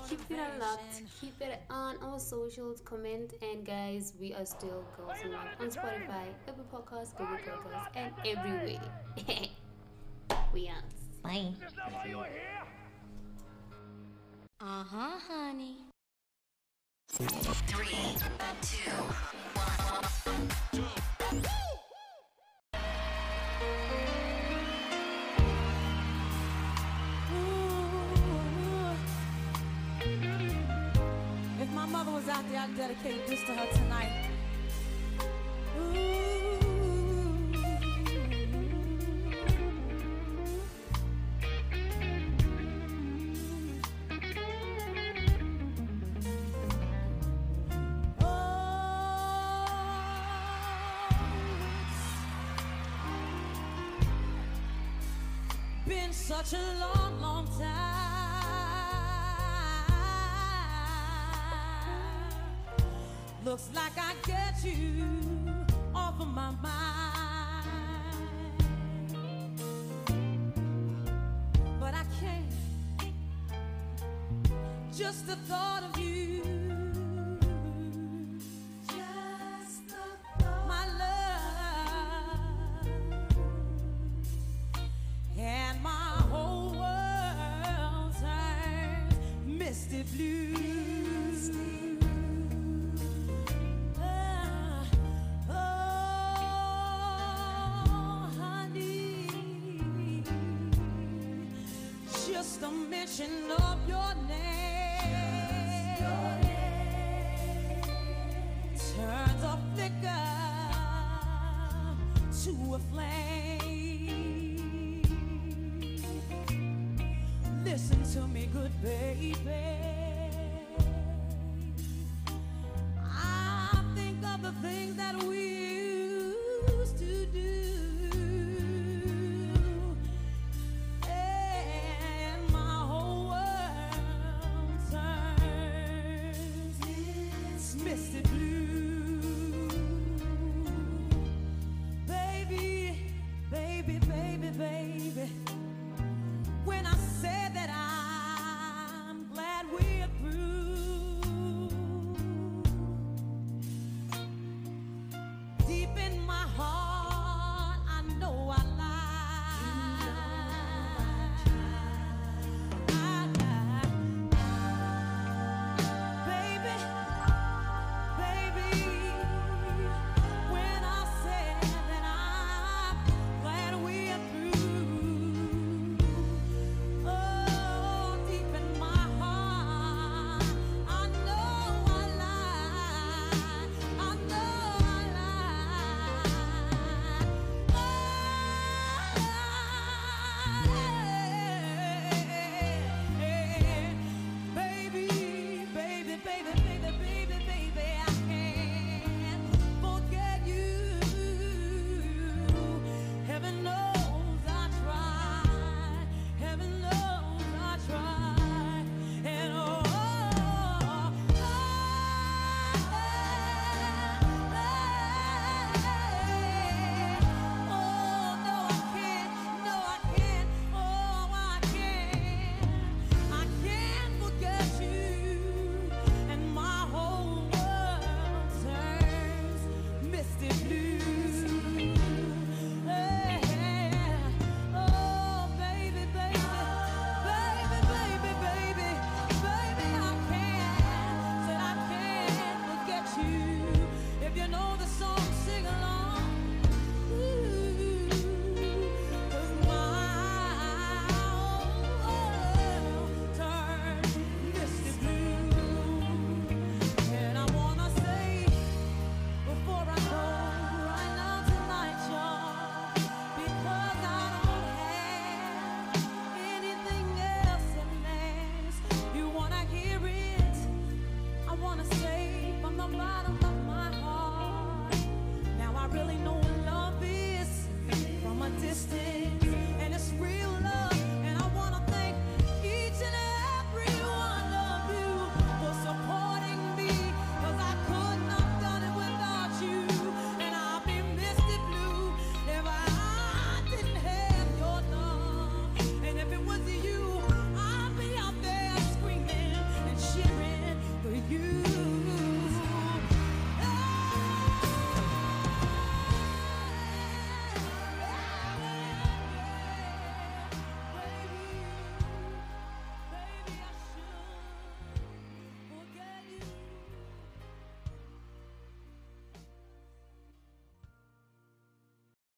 Keep 0.09 0.21
it 0.31 0.39
unlocked. 0.55 1.03
Keep 1.21 1.41
it 1.41 1.63
on 1.71 1.97
our 2.03 2.19
socials. 2.19 2.81
Comment 2.81 3.33
and 3.41 3.65
guys, 3.65 4.13
we 4.21 4.35
are 4.35 4.45
still 4.45 4.85
Girls 4.97 5.19
Unlocked 5.25 5.61
on 5.61 5.71
Spotify, 5.71 6.27
Apple 6.49 6.67
Podcasts, 6.73 7.17
Google 7.17 7.37
Podcasts, 7.37 7.89
and 7.97 8.13
everywhere. 8.27 8.81
we 10.53 10.69
out. 10.69 10.83
Bye. 11.23 11.55
Uh 14.61 14.85
huh, 14.85 15.19
honey. 15.29 15.77
Three, 17.09 17.87
two, 18.63 18.91
If 20.72 20.72
such 56.23 56.53
a 56.53 56.65
long, 56.79 57.21
long 57.21 57.49
time. 57.59 57.83
Looks 63.45 63.69
like 63.75 63.91
I 63.99 64.15
get 64.25 64.65
you 64.65 65.05
off 65.93 66.21
of 66.21 66.29
my 66.29 66.53
mind. 66.63 67.67
But 71.81 71.95
I 71.95 72.05
can't. 72.21 72.47
Just 74.97 75.27
the 75.27 75.35
thought 75.35 75.72